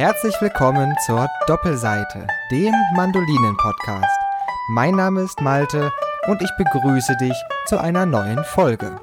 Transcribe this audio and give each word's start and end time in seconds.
Herzlich 0.00 0.40
willkommen 0.40 0.94
zur 1.04 1.28
Doppelseite, 1.46 2.26
dem 2.50 2.72
Mandolinen-Podcast. 2.96 4.18
Mein 4.70 4.94
Name 4.94 5.20
ist 5.20 5.42
Malte 5.42 5.92
und 6.26 6.40
ich 6.40 6.50
begrüße 6.56 7.18
dich 7.18 7.34
zu 7.66 7.78
einer 7.78 8.06
neuen 8.06 8.42
Folge. 8.42 8.98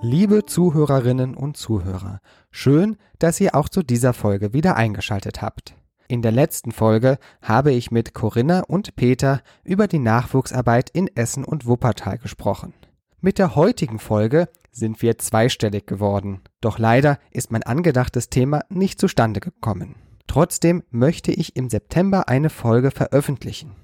Liebe 0.00 0.46
Zuhörerinnen 0.46 1.34
und 1.34 1.56
Zuhörer, 1.56 2.20
schön, 2.52 2.98
dass 3.18 3.40
ihr 3.40 3.56
auch 3.56 3.68
zu 3.68 3.82
dieser 3.82 4.12
Folge 4.12 4.52
wieder 4.52 4.76
eingeschaltet 4.76 5.42
habt. 5.42 5.74
In 6.06 6.22
der 6.22 6.30
letzten 6.30 6.70
Folge 6.70 7.18
habe 7.42 7.72
ich 7.72 7.90
mit 7.90 8.14
Corinna 8.14 8.60
und 8.60 8.94
Peter 8.94 9.40
über 9.64 9.88
die 9.88 9.98
Nachwuchsarbeit 9.98 10.88
in 10.90 11.08
Essen 11.16 11.44
und 11.44 11.66
Wuppertal 11.66 12.18
gesprochen. 12.18 12.74
Mit 13.20 13.40
der 13.40 13.56
heutigen 13.56 13.98
Folge 13.98 14.48
sind 14.70 15.02
wir 15.02 15.18
zweistellig 15.18 15.88
geworden. 15.88 16.42
Doch 16.60 16.78
leider 16.78 17.18
ist 17.32 17.50
mein 17.50 17.64
angedachtes 17.64 18.30
Thema 18.30 18.60
nicht 18.68 19.00
zustande 19.00 19.40
gekommen. 19.40 19.96
Trotzdem 20.26 20.82
möchte 20.90 21.32
ich 21.32 21.56
im 21.56 21.68
September 21.68 22.28
eine 22.28 22.50
Folge 22.50 22.90
veröffentlichen. 22.90 23.76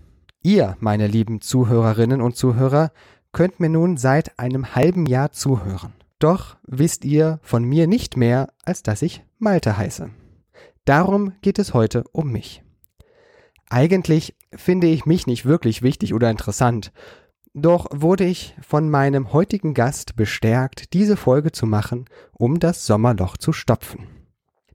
Ihr, 0.42 0.77
meine 0.80 1.06
lieben 1.06 1.41
Zuhörerinnen 1.41 2.20
und 2.20 2.37
Zuhörer, 2.37 2.92
könnt 3.33 3.61
mir 3.61 3.69
nun 3.69 3.97
seit 3.97 4.38
einem 4.38 4.74
halben 4.74 5.06
Jahr 5.06 5.33
zuhören. 5.33 5.92
Doch 6.19 6.56
wisst 6.66 7.05
ihr 7.05 7.38
von 7.42 7.64
mir 7.64 7.87
nicht 7.87 8.16
mehr, 8.16 8.48
als 8.64 8.83
dass 8.83 9.02
ich 9.02 9.24
Malte 9.38 9.77
heiße. 9.77 10.11
Darum 10.84 11.33
geht 11.42 11.59
es 11.59 11.74
heute 11.74 12.05
um 12.12 12.33
mich. 12.33 12.62
Eigentlich 13.69 14.34
finde 14.55 14.86
ich 14.86 15.05
mich 15.05 15.27
nicht 15.27 15.45
wirklich 15.45 15.83
wichtig 15.83 16.14
oder 16.14 16.30
interessant, 16.30 16.92
doch 17.55 17.86
wurde 17.91 18.25
ich 18.25 18.55
von 18.66 18.89
meinem 18.89 19.33
heutigen 19.33 19.75
Gast 19.75 20.17
bestärkt, 20.17 20.92
diese 20.92 21.17
Folge 21.17 21.52
zu 21.52 21.67
machen, 21.67 22.06
um 22.33 22.61
das 22.61 22.86
Sommerloch 22.86 23.36
zu 23.36 23.52
stopfen. 23.52 24.17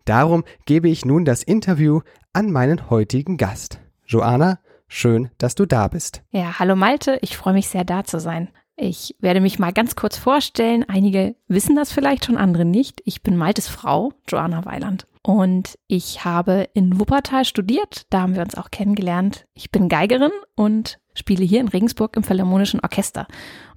Darum 0.06 0.44
gebe 0.66 0.90
ich 0.90 1.06
nun 1.06 1.24
das 1.24 1.44
Interview 1.44 2.02
an 2.34 2.52
meinen 2.52 2.90
heutigen 2.90 3.38
Gast. 3.38 3.80
Joanna, 4.06 4.60
schön, 4.88 5.30
dass 5.38 5.56
du 5.56 5.66
da 5.66 5.88
bist. 5.88 6.24
Ja, 6.32 6.60
hallo 6.60 6.76
Malte, 6.76 7.20
ich 7.22 7.38
freue 7.38 7.54
mich 7.54 7.70
sehr 7.70 7.86
da 7.86 8.04
zu 8.04 8.20
sein. 8.20 8.50
Ich 8.76 9.16
werde 9.20 9.40
mich 9.40 9.60
mal 9.60 9.72
ganz 9.72 9.96
kurz 9.96 10.18
vorstellen. 10.18 10.84
Einige 10.88 11.36
wissen 11.48 11.76
das 11.76 11.92
vielleicht 11.92 12.26
schon, 12.26 12.38
andere 12.38 12.66
nicht. 12.66 13.02
Ich 13.06 13.22
bin 13.22 13.38
Maltes 13.38 13.68
Frau, 13.68 14.12
Joanna 14.28 14.66
Weiland. 14.66 15.08
Und 15.22 15.78
ich 15.88 16.26
habe 16.26 16.68
in 16.74 17.00
Wuppertal 17.00 17.46
studiert. 17.46 18.08
Da 18.10 18.22
haben 18.22 18.36
wir 18.36 18.42
uns 18.42 18.56
auch 18.56 18.72
kennengelernt. 18.72 19.46
Ich 19.54 19.72
bin 19.72 19.90
Geigerin 19.90 20.32
und 20.56 21.00
spiele 21.14 21.46
hier 21.46 21.62
in 21.62 21.68
Regensburg 21.70 22.18
im 22.18 22.24
Philharmonischen 22.24 22.82
Orchester. 22.82 23.28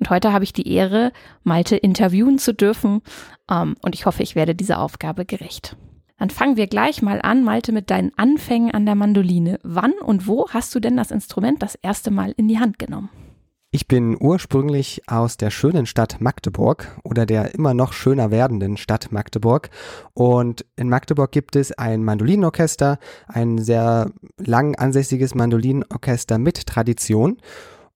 Und 0.00 0.10
heute 0.10 0.32
habe 0.32 0.44
ich 0.44 0.52
die 0.52 0.72
Ehre, 0.72 1.12
Malte 1.44 1.76
interviewen 1.76 2.38
zu 2.38 2.52
dürfen. 2.52 3.02
Ähm, 3.50 3.76
und 3.82 3.94
ich 3.94 4.06
hoffe, 4.06 4.22
ich 4.22 4.34
werde 4.34 4.54
dieser 4.54 4.80
Aufgabe 4.80 5.24
gerecht. 5.24 5.76
Dann 6.18 6.30
fangen 6.30 6.56
wir 6.56 6.66
gleich 6.66 7.02
mal 7.02 7.20
an, 7.20 7.44
Malte, 7.44 7.72
mit 7.72 7.90
deinen 7.90 8.12
Anfängen 8.16 8.70
an 8.70 8.86
der 8.86 8.94
Mandoline. 8.94 9.58
Wann 9.62 9.92
und 9.92 10.26
wo 10.26 10.48
hast 10.48 10.74
du 10.74 10.80
denn 10.80 10.96
das 10.96 11.10
Instrument 11.10 11.62
das 11.62 11.74
erste 11.74 12.10
Mal 12.10 12.32
in 12.36 12.48
die 12.48 12.58
Hand 12.58 12.78
genommen? 12.78 13.10
Ich 13.70 13.88
bin 13.88 14.16
ursprünglich 14.18 15.02
aus 15.06 15.36
der 15.36 15.50
schönen 15.50 15.84
Stadt 15.84 16.20
Magdeburg 16.20 16.98
oder 17.04 17.26
der 17.26 17.54
immer 17.54 17.74
noch 17.74 17.92
schöner 17.92 18.30
werdenden 18.30 18.78
Stadt 18.78 19.12
Magdeburg. 19.12 19.68
Und 20.14 20.64
in 20.76 20.88
Magdeburg 20.88 21.30
gibt 21.32 21.56
es 21.56 21.72
ein 21.72 22.02
Mandolinenorchester, 22.02 22.98
ein 23.28 23.58
sehr 23.58 24.12
lang 24.38 24.76
ansässiges 24.76 25.34
Mandolinenorchester 25.34 26.38
mit 26.38 26.66
Tradition. 26.66 27.36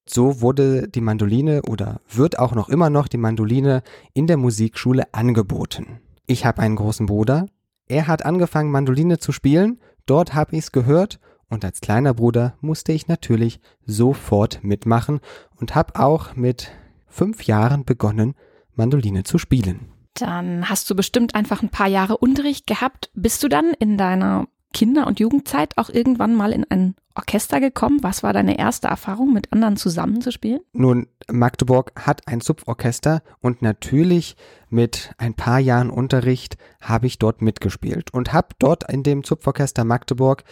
So 0.05 0.41
wurde 0.41 0.87
die 0.87 1.01
Mandoline 1.01 1.63
oder 1.63 2.01
wird 2.07 2.37
auch 2.37 2.53
noch 2.53 2.69
immer 2.69 2.91
noch 2.91 3.07
die 3.07 3.17
Mandoline 3.17 3.81
in 4.13 4.27
der 4.27 4.37
Musikschule 4.37 5.11
angeboten. 5.13 6.01
Ich 6.27 6.45
habe 6.45 6.61
einen 6.61 6.75
großen 6.75 7.07
Bruder. 7.07 7.47
Er 7.91 8.07
hat 8.07 8.23
angefangen, 8.23 8.71
Mandoline 8.71 9.19
zu 9.19 9.33
spielen. 9.33 9.77
Dort 10.05 10.33
habe 10.33 10.55
ich 10.55 10.59
es 10.59 10.71
gehört 10.71 11.19
und 11.49 11.65
als 11.65 11.81
kleiner 11.81 12.13
Bruder 12.13 12.55
musste 12.61 12.93
ich 12.93 13.09
natürlich 13.09 13.59
sofort 13.85 14.63
mitmachen 14.63 15.19
und 15.57 15.75
habe 15.75 15.99
auch 15.99 16.33
mit 16.37 16.71
fünf 17.07 17.43
Jahren 17.43 17.83
begonnen, 17.83 18.35
Mandoline 18.75 19.23
zu 19.23 19.37
spielen. 19.37 19.89
Dann 20.13 20.69
hast 20.69 20.89
du 20.89 20.95
bestimmt 20.95 21.35
einfach 21.35 21.61
ein 21.61 21.67
paar 21.67 21.89
Jahre 21.89 22.15
Unterricht 22.15 22.65
gehabt. 22.65 23.11
Bist 23.13 23.43
du 23.43 23.49
dann 23.49 23.73
in 23.77 23.97
deiner 23.97 24.47
Kinder- 24.73 25.05
und 25.05 25.19
Jugendzeit 25.19 25.77
auch 25.77 25.89
irgendwann 25.89 26.33
mal 26.33 26.53
in 26.53 26.63
ein 26.63 26.95
Orchester 27.15 27.59
gekommen? 27.59 27.99
Was 28.01 28.23
war 28.23 28.33
deine 28.33 28.57
erste 28.57 28.87
Erfahrung, 28.87 29.33
mit 29.33 29.51
anderen 29.51 29.77
zusammenzuspielen? 29.77 30.61
Nun, 30.73 31.07
Magdeburg 31.31 31.91
hat 31.95 32.27
ein 32.27 32.41
Zupforchester 32.41 33.21
und 33.39 33.61
natürlich 33.61 34.35
mit 34.69 35.13
ein 35.17 35.33
paar 35.33 35.59
Jahren 35.59 35.89
Unterricht 35.89 36.57
habe 36.81 37.07
ich 37.07 37.19
dort 37.19 37.41
mitgespielt 37.41 38.13
und 38.13 38.33
habe 38.33 38.49
dort 38.59 38.91
in 38.91 39.03
dem 39.03 39.23
Zupforchester 39.23 39.83
Magdeburg 39.83 40.43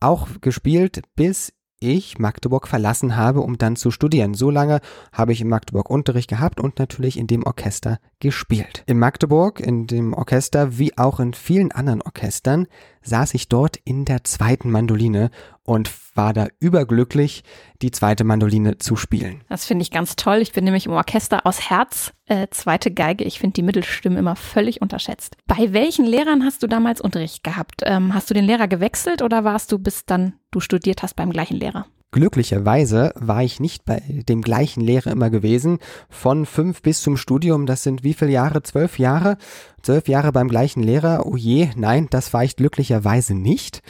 auch 0.00 0.28
gespielt, 0.40 1.02
bis 1.14 1.52
ich 1.80 2.18
Magdeburg 2.18 2.68
verlassen 2.68 3.16
habe, 3.16 3.40
um 3.40 3.56
dann 3.56 3.74
zu 3.74 3.90
studieren. 3.90 4.34
So 4.34 4.50
lange 4.50 4.80
habe 5.12 5.32
ich 5.32 5.40
in 5.40 5.48
Magdeburg 5.48 5.88
Unterricht 5.88 6.28
gehabt 6.28 6.60
und 6.60 6.78
natürlich 6.78 7.18
in 7.18 7.26
dem 7.26 7.42
Orchester 7.42 7.98
gespielt. 8.20 8.84
In 8.86 8.98
Magdeburg, 8.98 9.60
in 9.60 9.86
dem 9.86 10.12
Orchester, 10.12 10.78
wie 10.78 10.96
auch 10.98 11.20
in 11.20 11.32
vielen 11.32 11.72
anderen 11.72 12.02
Orchestern, 12.02 12.66
saß 13.02 13.34
ich 13.34 13.48
dort 13.48 13.76
in 13.84 14.04
der 14.04 14.24
zweiten 14.24 14.70
Mandoline 14.70 15.30
und 15.62 15.90
war 16.16 16.32
da 16.32 16.48
überglücklich, 16.58 17.44
die 17.82 17.90
zweite 17.90 18.24
Mandoline 18.24 18.78
zu 18.78 18.96
spielen. 18.96 19.42
Das 19.48 19.64
finde 19.64 19.82
ich 19.82 19.90
ganz 19.90 20.16
toll. 20.16 20.38
Ich 20.38 20.52
bin 20.52 20.64
nämlich 20.64 20.86
im 20.86 20.92
Orchester 20.92 21.46
aus 21.46 21.70
Herz, 21.70 22.12
äh, 22.26 22.48
zweite 22.50 22.90
Geige. 22.90 23.24
Ich 23.24 23.38
finde 23.38 23.54
die 23.54 23.62
Mittelstimme 23.62 24.18
immer 24.18 24.36
völlig 24.36 24.82
unterschätzt. 24.82 25.36
Bei 25.46 25.72
welchen 25.72 26.04
Lehrern 26.04 26.44
hast 26.44 26.62
du 26.62 26.66
damals 26.66 27.00
Unterricht 27.00 27.44
gehabt? 27.44 27.82
Ähm, 27.84 28.14
hast 28.14 28.28
du 28.30 28.34
den 28.34 28.44
Lehrer 28.44 28.68
gewechselt 28.68 29.22
oder 29.22 29.44
warst 29.44 29.72
du 29.72 29.78
bis 29.78 30.04
dann 30.04 30.34
du 30.50 30.60
studiert 30.60 31.02
hast 31.02 31.14
beim 31.14 31.30
gleichen 31.30 31.56
Lehrer? 31.56 31.86
Glücklicherweise 32.12 33.12
war 33.14 33.44
ich 33.44 33.60
nicht 33.60 33.84
bei 33.84 34.02
dem 34.28 34.42
gleichen 34.42 34.80
Lehrer 34.80 35.12
immer 35.12 35.30
gewesen. 35.30 35.78
Von 36.08 36.44
fünf 36.44 36.82
bis 36.82 37.02
zum 37.02 37.16
Studium, 37.16 37.66
das 37.66 37.84
sind 37.84 38.02
wie 38.02 38.14
viele 38.14 38.32
Jahre? 38.32 38.62
Zwölf 38.62 38.98
Jahre? 38.98 39.36
Zwölf 39.82 40.08
Jahre 40.08 40.32
beim 40.32 40.48
gleichen 40.48 40.82
Lehrer? 40.82 41.24
Oh 41.24 41.36
je, 41.36 41.70
nein, 41.76 42.08
das 42.10 42.32
war 42.32 42.42
ich 42.42 42.56
glücklicherweise 42.56 43.34
nicht. 43.34 43.82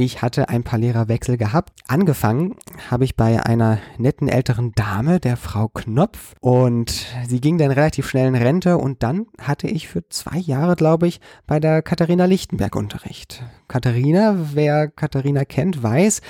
Ich 0.00 0.22
hatte 0.22 0.48
ein 0.48 0.62
paar 0.62 0.78
Lehrerwechsel 0.78 1.36
gehabt. 1.36 1.72
Angefangen 1.88 2.54
habe 2.88 3.04
ich 3.04 3.16
bei 3.16 3.44
einer 3.44 3.80
netten 3.98 4.28
älteren 4.28 4.70
Dame, 4.76 5.18
der 5.18 5.36
Frau 5.36 5.66
Knopf. 5.66 6.36
Und 6.38 7.04
sie 7.26 7.40
ging 7.40 7.58
dann 7.58 7.72
relativ 7.72 8.08
schnell 8.08 8.28
in 8.28 8.36
Rente. 8.36 8.78
Und 8.78 9.02
dann 9.02 9.26
hatte 9.42 9.66
ich 9.66 9.88
für 9.88 10.08
zwei 10.08 10.38
Jahre, 10.38 10.76
glaube 10.76 11.08
ich, 11.08 11.20
bei 11.48 11.58
der 11.58 11.82
Katharina 11.82 12.26
Lichtenberg 12.26 12.76
Unterricht. 12.76 13.42
Katharina, 13.66 14.36
wer 14.54 14.86
Katharina 14.86 15.44
kennt, 15.44 15.82
weiß, 15.82 16.20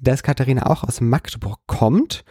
dass 0.00 0.22
Katharina 0.22 0.66
auch 0.66 0.84
aus 0.84 1.00
Magdeburg 1.00 1.58
kommt. 1.66 2.24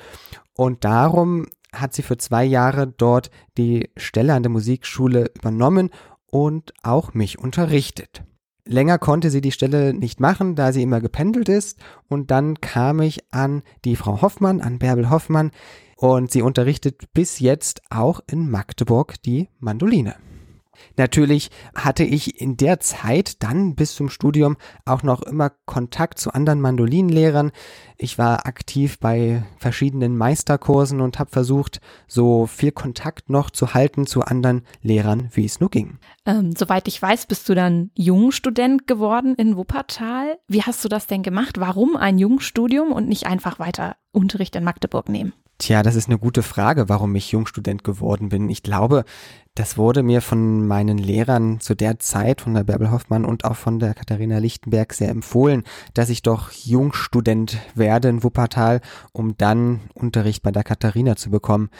Und 0.53 0.83
darum 0.83 1.47
hat 1.73 1.93
sie 1.93 2.01
für 2.01 2.17
zwei 2.17 2.43
Jahre 2.43 2.87
dort 2.87 3.29
die 3.57 3.89
Stelle 3.97 4.33
an 4.33 4.43
der 4.43 4.51
Musikschule 4.51 5.31
übernommen 5.35 5.89
und 6.29 6.73
auch 6.83 7.13
mich 7.13 7.39
unterrichtet. 7.39 8.23
Länger 8.65 8.97
konnte 8.97 9.29
sie 9.29 9.41
die 9.41 9.51
Stelle 9.51 9.93
nicht 9.93 10.19
machen, 10.19 10.55
da 10.55 10.73
sie 10.73 10.83
immer 10.83 10.99
gependelt 10.99 11.47
ist. 11.49 11.79
Und 12.09 12.31
dann 12.31 12.59
kam 12.59 12.99
ich 12.99 13.33
an 13.33 13.63
die 13.85 13.95
Frau 13.95 14.21
Hoffmann, 14.21 14.61
an 14.61 14.77
Bärbel 14.77 15.09
Hoffmann. 15.09 15.51
Und 15.95 16.31
sie 16.31 16.41
unterrichtet 16.41 17.13
bis 17.13 17.39
jetzt 17.39 17.81
auch 17.89 18.19
in 18.29 18.49
Magdeburg 18.51 19.21
die 19.23 19.49
Mandoline. 19.59 20.15
Natürlich 20.95 21.49
hatte 21.75 22.03
ich 22.03 22.41
in 22.41 22.57
der 22.57 22.79
Zeit 22.79 23.43
dann 23.43 23.75
bis 23.75 23.95
zum 23.95 24.09
Studium 24.09 24.57
auch 24.85 25.03
noch 25.03 25.21
immer 25.21 25.51
Kontakt 25.65 26.19
zu 26.19 26.31
anderen 26.33 26.61
Mandolinlehrern. 26.61 27.51
Ich 27.97 28.17
war 28.17 28.45
aktiv 28.45 28.99
bei 28.99 29.43
verschiedenen 29.57 30.17
Meisterkursen 30.17 31.01
und 31.01 31.19
habe 31.19 31.31
versucht, 31.31 31.81
so 32.07 32.45
viel 32.45 32.71
Kontakt 32.71 33.29
noch 33.29 33.49
zu 33.49 33.73
halten 33.73 34.05
zu 34.05 34.21
anderen 34.21 34.63
Lehrern, 34.81 35.29
wie 35.33 35.45
es 35.45 35.59
nur 35.59 35.69
ging. 35.69 35.97
Ähm, 36.25 36.53
soweit 36.55 36.87
ich 36.87 37.01
weiß, 37.01 37.25
bist 37.25 37.47
du 37.49 37.55
dann 37.55 37.91
Jungstudent 37.95 38.87
geworden 38.87 39.35
in 39.35 39.57
Wuppertal. 39.57 40.37
Wie 40.47 40.63
hast 40.63 40.83
du 40.85 40.89
das 40.89 41.07
denn 41.07 41.23
gemacht? 41.23 41.59
Warum 41.59 41.95
ein 41.95 42.17
Jungstudium 42.17 42.91
und 42.91 43.07
nicht 43.07 43.25
einfach 43.25 43.59
weiter 43.59 43.95
Unterricht 44.11 44.55
in 44.55 44.63
Magdeburg 44.63 45.09
nehmen? 45.09 45.33
Tja, 45.59 45.81
das 45.81 45.95
ist 45.95 46.07
eine 46.07 46.19
gute 46.19 46.43
Frage, 46.43 46.87
warum 46.87 47.15
ich 47.15 47.31
Jungstudent 47.31 47.83
geworden 47.83 48.29
bin. 48.29 48.47
Ich 48.47 48.61
glaube, 48.61 49.05
das 49.55 49.75
wurde 49.75 50.03
mir 50.03 50.21
von 50.21 50.67
meinen 50.67 50.99
Lehrern 50.99 51.59
zu 51.59 51.73
der 51.73 51.97
Zeit, 51.97 52.41
von 52.41 52.53
der 52.53 52.63
Bärbel 52.63 52.91
Hoffmann 52.91 53.25
und 53.25 53.43
auch 53.43 53.55
von 53.55 53.79
der 53.79 53.95
Katharina 53.95 54.37
Lichtenberg 54.37 54.93
sehr 54.93 55.09
empfohlen, 55.09 55.63
dass 55.95 56.09
ich 56.09 56.21
doch 56.21 56.51
Jungstudent 56.51 57.57
werde 57.73 58.07
in 58.09 58.23
Wuppertal, 58.23 58.81
um 59.13 59.35
dann 59.35 59.79
Unterricht 59.95 60.43
bei 60.43 60.51
der 60.51 60.63
Katharina 60.63 61.15
zu 61.15 61.31
bekommen. 61.31 61.71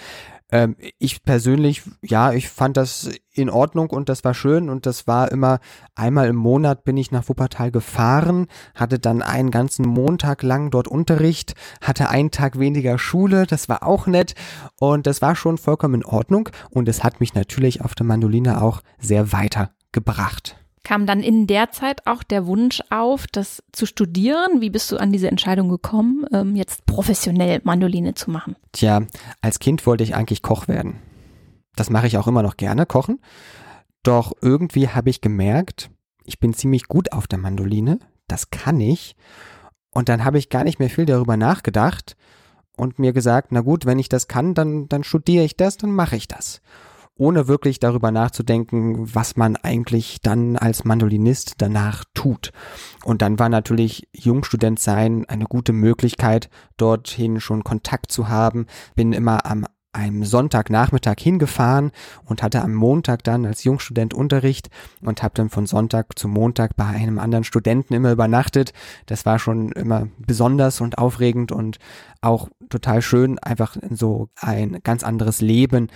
Ähm, 0.52 0.76
ich 0.98 1.24
persönlich, 1.24 1.84
ja, 2.02 2.32
ich 2.32 2.50
fand 2.50 2.78
das 2.78 3.10
in 3.34 3.50
Ordnung 3.50 3.90
und 3.90 4.08
das 4.08 4.24
war 4.24 4.34
schön 4.34 4.70
und 4.70 4.86
das 4.86 5.06
war 5.06 5.32
immer 5.32 5.60
einmal 5.94 6.28
im 6.28 6.38
Monat 6.38 6.84
bin 6.86 6.96
ich 6.96 7.12
nach 7.12 7.28
Wuppertal 7.28 7.70
gefahren, 7.70 8.48
hatte 8.74 8.98
dann 8.98 9.22
einen 9.22 9.52
ganzen 9.52 9.86
Montag 9.86 10.44
lang 10.44 10.72
dort 10.72 10.88
Unterricht, 10.88 11.54
hatte 11.82 12.10
einen 12.10 12.32
Tag 12.32 12.60
weniger 12.60 12.98
Schule, 12.98 13.46
das 13.46 13.68
war 13.68 13.84
auch 13.84 14.08
nett 14.08 14.36
und 14.80 15.06
das 15.06 15.22
war 15.22 15.36
schon 15.36 15.58
vollkommen 15.58 15.96
in 15.96 16.06
Ordnung 16.06 16.50
und 16.70 16.88
es 16.88 17.04
hat 17.04 17.20
mich 17.20 17.34
natürlich 17.34 17.82
auf 17.82 17.94
der 17.94 18.06
Mandoline 18.06 18.62
auch 18.62 18.82
sehr 19.00 19.34
weitergebracht. 19.34 20.56
Kam 20.88 21.06
dann 21.06 21.20
in 21.20 21.48
der 21.48 21.70
Zeit 21.72 22.08
auch 22.08 22.24
der 22.24 22.48
Wunsch 22.48 22.82
auf, 22.92 23.28
das 23.28 23.62
zu 23.74 23.86
studieren? 23.86 24.62
Wie 24.62 24.70
bist 24.70 24.90
du 24.90 24.96
an 24.96 25.12
diese 25.12 25.28
Entscheidung 25.28 25.68
gekommen, 25.68 26.26
ähm, 26.32 26.56
jetzt 26.56 26.86
professionell 26.86 27.60
Mandoline 27.66 28.14
zu 28.14 28.32
machen? 28.32 28.56
Tja, 28.72 29.02
als 29.42 29.60
Kind 29.60 29.86
wollte 29.86 30.06
ich 30.06 30.16
eigentlich 30.16 30.42
Koch 30.42 30.70
werden. 30.70 31.02
Das 31.76 31.90
mache 31.90 32.08
ich 32.08 32.18
auch 32.18 32.26
immer 32.26 32.42
noch 32.42 32.56
gerne, 32.56 32.86
kochen. 32.86 33.20
Doch 34.02 34.32
irgendwie 34.42 34.88
habe 34.88 35.10
ich 35.10 35.20
gemerkt, 35.20 35.90
ich 36.24 36.40
bin 36.40 36.54
ziemlich 36.54 36.88
gut 36.88 37.12
auf 37.12 37.28
der 37.28 37.40
Mandoline. 37.40 38.00
Das 38.30 38.50
kann 38.50 38.80
ich. 38.80 39.18
Und 39.92 40.08
dann 40.08 40.24
habe 40.24 40.38
ich 40.38 40.48
gar 40.48 40.64
nicht 40.64 40.80
mehr 40.80 40.90
viel 40.90 41.06
darüber 41.06 41.36
nachgedacht 41.36 42.16
und 42.78 42.98
mir 42.98 43.12
gesagt, 43.12 43.52
na 43.52 43.60
gut, 43.60 43.86
wenn 43.86 44.00
ich 44.00 44.08
das 44.08 44.30
kann, 44.30 44.54
dann, 44.54 44.88
dann 44.88 45.04
studiere 45.04 45.44
ich 45.44 45.58
das, 45.58 45.76
dann 45.76 45.92
mache 45.92 46.16
ich 46.16 46.30
das 46.30 46.62
ohne 47.18 47.48
wirklich 47.48 47.80
darüber 47.80 48.12
nachzudenken, 48.12 49.14
was 49.14 49.36
man 49.36 49.56
eigentlich 49.56 50.20
dann 50.22 50.58
als 50.58 50.86
Mandolinist 50.86 51.56
danach 51.58 52.04
tut. 52.14 52.52
Und 53.04 53.22
dann 53.22 53.40
war 53.40 53.50
natürlich 53.50 54.08
Jungstudent 54.14 54.80
sein 54.80 55.26
eine 55.28 55.46
gute 55.46 55.74
Möglichkeit, 55.74 56.50
dorthin 56.78 57.40
schon 57.40 57.64
Kontakt 57.64 58.12
zu 58.12 58.28
haben. 58.28 58.68
Bin 58.96 59.14
immer 59.14 59.46
am 59.46 59.66
einem 59.98 60.24
Sonntagnachmittag 60.24 61.16
hingefahren 61.20 61.92
und 62.24 62.44
hatte 62.44 62.62
am 62.62 62.74
Montag 62.74 63.24
dann 63.24 63.46
als 63.46 63.64
Jungstudent 63.64 64.14
Unterricht 64.14 64.70
und 65.02 65.24
habe 65.24 65.34
dann 65.36 65.50
von 65.50 65.66
Sonntag 65.66 66.18
zu 66.20 66.28
Montag 66.28 66.76
bei 66.76 66.86
einem 66.86 67.18
anderen 67.18 67.44
Studenten 67.44 67.94
immer 67.94 68.12
übernachtet. 68.12 68.74
Das 69.08 69.26
war 69.26 69.40
schon 69.40 69.72
immer 69.72 70.08
besonders 70.20 70.82
und 70.82 71.00
aufregend 71.00 71.52
und 71.52 71.80
auch 72.22 72.50
total 72.70 73.02
schön, 73.02 73.40
einfach 73.40 73.76
so 73.90 74.30
ein 74.36 74.80
ganz 74.84 75.04
anderes 75.04 75.42
Leben 75.42 75.90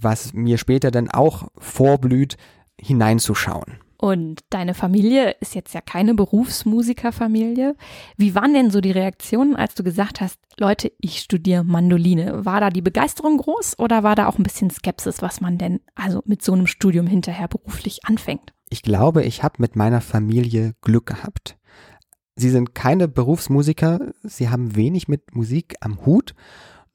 was 0.00 0.32
mir 0.32 0.58
später 0.58 0.90
dann 0.90 1.10
auch 1.10 1.48
vorblüht, 1.58 2.36
hineinzuschauen. 2.80 3.78
Und 4.00 4.40
deine 4.48 4.72
Familie 4.72 5.36
ist 5.40 5.54
jetzt 5.54 5.74
ja 5.74 5.82
keine 5.82 6.14
Berufsmusikerfamilie. 6.14 7.76
Wie 8.16 8.34
waren 8.34 8.54
denn 8.54 8.70
so 8.70 8.80
die 8.80 8.92
Reaktionen, 8.92 9.56
als 9.56 9.74
du 9.74 9.82
gesagt 9.82 10.22
hast, 10.22 10.38
Leute, 10.56 10.90
ich 11.00 11.18
studiere 11.18 11.64
Mandoline? 11.64 12.46
War 12.46 12.60
da 12.60 12.70
die 12.70 12.80
Begeisterung 12.80 13.36
groß 13.36 13.78
oder 13.78 14.02
war 14.02 14.14
da 14.14 14.26
auch 14.26 14.38
ein 14.38 14.42
bisschen 14.42 14.70
Skepsis, 14.70 15.20
was 15.20 15.42
man 15.42 15.58
denn 15.58 15.80
also 15.94 16.22
mit 16.24 16.42
so 16.42 16.54
einem 16.54 16.66
Studium 16.66 17.06
hinterher 17.06 17.46
beruflich 17.48 18.06
anfängt? 18.06 18.54
Ich 18.70 18.80
glaube, 18.80 19.22
ich 19.22 19.42
habe 19.42 19.56
mit 19.58 19.76
meiner 19.76 20.00
Familie 20.00 20.72
Glück 20.80 21.04
gehabt. 21.04 21.58
Sie 22.36 22.48
sind 22.48 22.74
keine 22.74 23.06
Berufsmusiker, 23.06 24.12
sie 24.22 24.48
haben 24.48 24.76
wenig 24.76 25.08
mit 25.08 25.34
Musik 25.34 25.74
am 25.80 26.06
Hut 26.06 26.34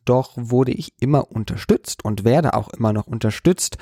doch 0.05 0.33
wurde 0.35 0.71
ich 0.71 0.93
immer 0.99 1.31
unterstützt 1.31 2.05
und 2.05 2.23
werde 2.23 2.53
auch 2.53 2.69
immer 2.69 2.93
noch 2.93 3.07
unterstützt. 3.07 3.77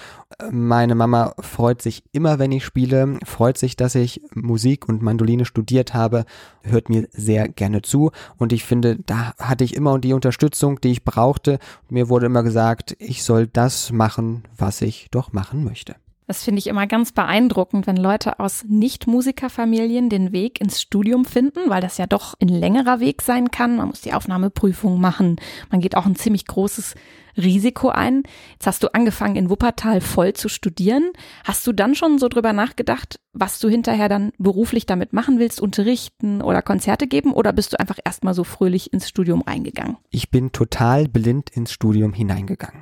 Meine 0.51 0.95
Mama 0.95 1.33
freut 1.39 1.81
sich 1.81 2.03
immer, 2.11 2.39
wenn 2.39 2.51
ich 2.51 2.65
spiele, 2.65 3.19
freut 3.23 3.57
sich, 3.57 3.75
dass 3.75 3.95
ich 3.95 4.21
Musik 4.33 4.89
und 4.89 5.01
Mandoline 5.01 5.45
studiert 5.45 5.93
habe, 5.93 6.25
hört 6.63 6.89
mir 6.89 7.07
sehr 7.11 7.47
gerne 7.47 7.81
zu 7.81 8.11
und 8.37 8.53
ich 8.53 8.63
finde, 8.63 8.97
da 9.05 9.33
hatte 9.37 9.63
ich 9.63 9.75
immer 9.75 9.99
die 9.99 10.13
Unterstützung, 10.13 10.81
die 10.81 10.91
ich 10.91 11.03
brauchte. 11.03 11.59
Mir 11.89 12.09
wurde 12.09 12.25
immer 12.25 12.43
gesagt, 12.43 12.95
ich 12.99 13.23
soll 13.23 13.47
das 13.47 13.91
machen, 13.91 14.43
was 14.57 14.81
ich 14.81 15.07
doch 15.11 15.33
machen 15.33 15.63
möchte. 15.63 15.95
Das 16.33 16.43
finde 16.43 16.57
ich 16.57 16.65
immer 16.65 16.87
ganz 16.87 17.11
beeindruckend, 17.11 17.85
wenn 17.85 17.95
Leute 17.95 18.39
aus 18.39 18.65
Nicht-Musikerfamilien 18.67 20.09
den 20.09 20.31
Weg 20.31 20.59
ins 20.59 20.81
Studium 20.81 21.25
finden, 21.25 21.69
weil 21.69 21.79
das 21.79 21.99
ja 21.99 22.07
doch 22.07 22.33
ein 22.41 22.47
längerer 22.47 22.99
Weg 22.99 23.21
sein 23.21 23.51
kann. 23.51 23.75
Man 23.75 23.89
muss 23.89 24.01
die 24.01 24.13
Aufnahmeprüfung 24.13 24.99
machen. 24.99 25.35
Man 25.69 25.79
geht 25.79 25.95
auch 25.95 26.07
ein 26.07 26.15
ziemlich 26.15 26.47
großes 26.47 26.95
Risiko 27.37 27.89
ein. 27.89 28.23
Jetzt 28.53 28.65
hast 28.65 28.81
du 28.81 28.91
angefangen, 28.95 29.35
in 29.35 29.51
Wuppertal 29.51 30.01
voll 30.01 30.33
zu 30.33 30.49
studieren. 30.49 31.11
Hast 31.43 31.67
du 31.67 31.71
dann 31.71 31.93
schon 31.93 32.17
so 32.17 32.29
drüber 32.29 32.51
nachgedacht, 32.51 33.19
was 33.33 33.59
du 33.59 33.69
hinterher 33.69 34.09
dann 34.09 34.31
beruflich 34.39 34.87
damit 34.87 35.13
machen 35.13 35.37
willst, 35.37 35.61
unterrichten 35.61 36.41
oder 36.41 36.63
Konzerte 36.63 37.05
geben? 37.05 37.31
Oder 37.31 37.53
bist 37.53 37.73
du 37.73 37.79
einfach 37.79 37.99
erstmal 38.03 38.33
so 38.33 38.43
fröhlich 38.43 38.91
ins 38.91 39.07
Studium 39.07 39.43
reingegangen? 39.43 39.97
Ich 40.09 40.31
bin 40.31 40.51
total 40.51 41.07
blind 41.07 41.51
ins 41.51 41.71
Studium 41.71 42.11
hineingegangen. 42.11 42.81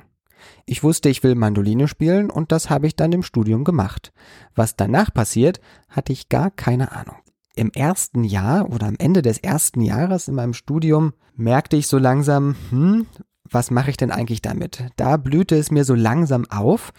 Ich 0.66 0.82
wusste, 0.82 1.08
ich 1.08 1.22
will 1.22 1.34
Mandoline 1.34 1.88
spielen 1.88 2.30
und 2.30 2.52
das 2.52 2.70
habe 2.70 2.86
ich 2.86 2.96
dann 2.96 3.12
im 3.12 3.22
Studium 3.22 3.64
gemacht. 3.64 4.12
Was 4.54 4.76
danach 4.76 5.12
passiert, 5.12 5.60
hatte 5.88 6.12
ich 6.12 6.28
gar 6.28 6.50
keine 6.50 6.92
Ahnung. 6.92 7.16
Im 7.54 7.70
ersten 7.72 8.24
Jahr 8.24 8.70
oder 8.70 8.86
am 8.86 8.96
Ende 8.98 9.22
des 9.22 9.38
ersten 9.38 9.82
Jahres 9.82 10.28
in 10.28 10.34
meinem 10.34 10.54
Studium 10.54 11.12
merkte 11.36 11.76
ich 11.76 11.86
so 11.86 11.98
langsam, 11.98 12.56
hm, 12.70 13.06
was 13.50 13.70
mache 13.70 13.90
ich 13.90 13.96
denn 13.96 14.10
eigentlich 14.10 14.42
damit? 14.42 14.86
Da 14.96 15.16
blühte 15.16 15.56
es 15.56 15.70
mir 15.70 15.84
so 15.84 15.94
langsam 15.94 16.46
auf. 16.50 16.92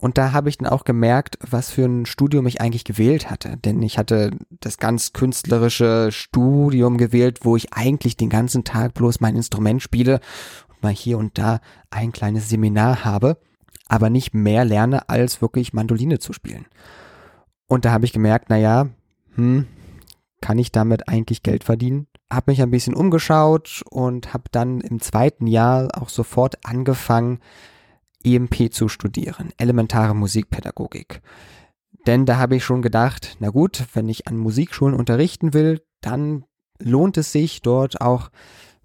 Und 0.00 0.16
da 0.16 0.32
habe 0.32 0.48
ich 0.48 0.56
dann 0.56 0.68
auch 0.68 0.84
gemerkt, 0.84 1.38
was 1.48 1.70
für 1.70 1.84
ein 1.84 2.06
Studium 2.06 2.46
ich 2.46 2.60
eigentlich 2.60 2.84
gewählt 2.84 3.30
hatte. 3.30 3.58
Denn 3.58 3.82
ich 3.82 3.98
hatte 3.98 4.30
das 4.60 4.78
ganz 4.78 5.12
künstlerische 5.12 6.10
Studium 6.10 6.96
gewählt, 6.96 7.40
wo 7.42 7.54
ich 7.54 7.74
eigentlich 7.74 8.16
den 8.16 8.30
ganzen 8.30 8.64
Tag 8.64 8.94
bloß 8.94 9.20
mein 9.20 9.36
Instrument 9.36 9.82
spiele 9.82 10.20
mal 10.82 10.92
hier 10.92 11.18
und 11.18 11.38
da 11.38 11.60
ein 11.90 12.12
kleines 12.12 12.48
Seminar 12.48 13.04
habe, 13.04 13.38
aber 13.88 14.10
nicht 14.10 14.34
mehr 14.34 14.64
lerne, 14.64 15.08
als 15.08 15.42
wirklich 15.42 15.72
Mandoline 15.72 16.18
zu 16.18 16.32
spielen. 16.32 16.66
Und 17.66 17.84
da 17.84 17.92
habe 17.92 18.04
ich 18.04 18.12
gemerkt, 18.12 18.50
naja, 18.50 18.88
hm, 19.34 19.66
kann 20.40 20.58
ich 20.58 20.72
damit 20.72 21.08
eigentlich 21.08 21.42
Geld 21.42 21.64
verdienen? 21.64 22.06
Hab 22.32 22.46
mich 22.46 22.62
ein 22.62 22.70
bisschen 22.70 22.94
umgeschaut 22.94 23.82
und 23.90 24.32
habe 24.32 24.44
dann 24.50 24.80
im 24.80 25.00
zweiten 25.00 25.46
Jahr 25.46 25.88
auch 26.00 26.08
sofort 26.08 26.64
angefangen, 26.64 27.40
EMP 28.24 28.72
zu 28.72 28.88
studieren, 28.88 29.50
elementare 29.56 30.14
Musikpädagogik. 30.14 31.20
Denn 32.06 32.26
da 32.26 32.38
habe 32.38 32.56
ich 32.56 32.64
schon 32.64 32.82
gedacht, 32.82 33.36
na 33.40 33.48
gut, 33.50 33.84
wenn 33.94 34.08
ich 34.08 34.26
an 34.26 34.36
Musikschulen 34.36 34.94
unterrichten 34.94 35.52
will, 35.52 35.82
dann 36.00 36.44
lohnt 36.78 37.16
es 37.18 37.32
sich 37.32 37.62
dort 37.62 38.00
auch 38.00 38.30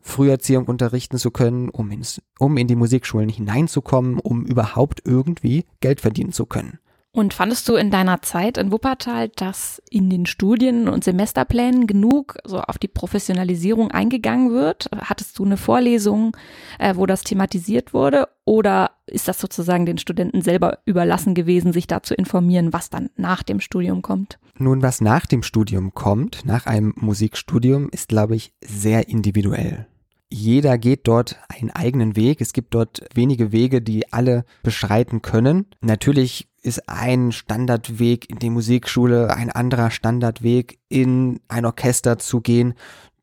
Früherziehung 0.06 0.66
unterrichten 0.66 1.18
zu 1.18 1.32
können, 1.32 1.70
um, 1.70 1.90
ins, 1.90 2.22
um 2.40 2.58
in 2.58 2.68
die 2.68 2.76
Musikschulen 2.76 3.28
hineinzukommen, 3.28 4.20
um 4.20 4.46
überhaupt 4.46 5.02
irgendwie 5.04 5.66
Geld 5.82 6.00
verdienen 6.00 6.32
zu 6.32 6.46
können. 6.46 6.80
Und 7.12 7.34
fandest 7.34 7.68
du 7.70 7.76
in 7.76 7.92
deiner 7.92 8.22
Zeit 8.22 8.58
in 8.58 8.72
Wuppertal, 8.72 9.30
dass 9.30 9.82
in 9.90 10.10
den 10.10 10.26
Studien 10.26 10.90
und 10.90 11.06
Semesterplänen 11.06 11.88
genug 11.88 12.36
so 12.44 12.60
auf 12.60 12.78
die 12.78 12.90
Professionalisierung 12.90 13.90
eingegangen 13.90 14.52
wird? 14.52 14.90
Hattest 14.94 15.40
du 15.40 15.46
eine 15.46 15.56
Vorlesung, 15.56 16.36
äh, 16.78 16.96
wo 16.98 17.06
das 17.06 17.24
thematisiert 17.24 17.94
wurde? 17.94 18.28
Oder 18.44 18.92
ist 19.08 19.30
das 19.30 19.40
sozusagen 19.40 19.86
den 19.86 19.98
Studenten 19.98 20.42
selber 20.42 20.80
überlassen 20.86 21.36
gewesen, 21.36 21.72
sich 21.72 21.88
da 21.88 22.04
zu 22.04 22.14
informieren, 22.14 22.74
was 22.74 22.90
dann 22.90 23.10
nach 23.16 23.44
dem 23.44 23.62
Studium 23.62 24.02
kommt? 24.02 24.38
Nun, 24.58 24.82
was 24.82 25.00
nach 25.00 25.26
dem 25.26 25.42
Studium 25.42 25.94
kommt, 25.94 26.46
nach 26.46 26.66
einem 26.66 26.94
Musikstudium, 26.98 27.90
ist, 27.90 28.10
glaube 28.10 28.36
ich, 28.36 28.54
sehr 28.62 29.08
individuell. 29.08 29.88
Jeder 30.38 30.78
geht 30.78 31.08
dort 31.08 31.38
einen 31.48 31.72
eigenen 31.72 32.18
Weg. 32.18 32.42
Es 32.42 32.52
gibt 32.52 32.74
dort 32.74 33.06
wenige 33.14 33.54
Wege, 33.54 33.82
die 33.82 34.12
alle 34.12 34.44
beschreiten 34.64 35.22
können. 35.22 35.66
Natürlich 35.80 36.50
ist 36.62 36.90
ein 36.90 37.32
Standardweg 37.32 38.30
in 38.30 38.40
die 38.40 38.50
Musikschule 38.50 39.34
ein 39.34 39.50
anderer 39.50 39.92
Standardweg 39.92 40.78
in 40.90 41.40
ein 41.48 41.66
Orchester 41.66 42.18
zu 42.18 42.42
gehen. 42.42 42.74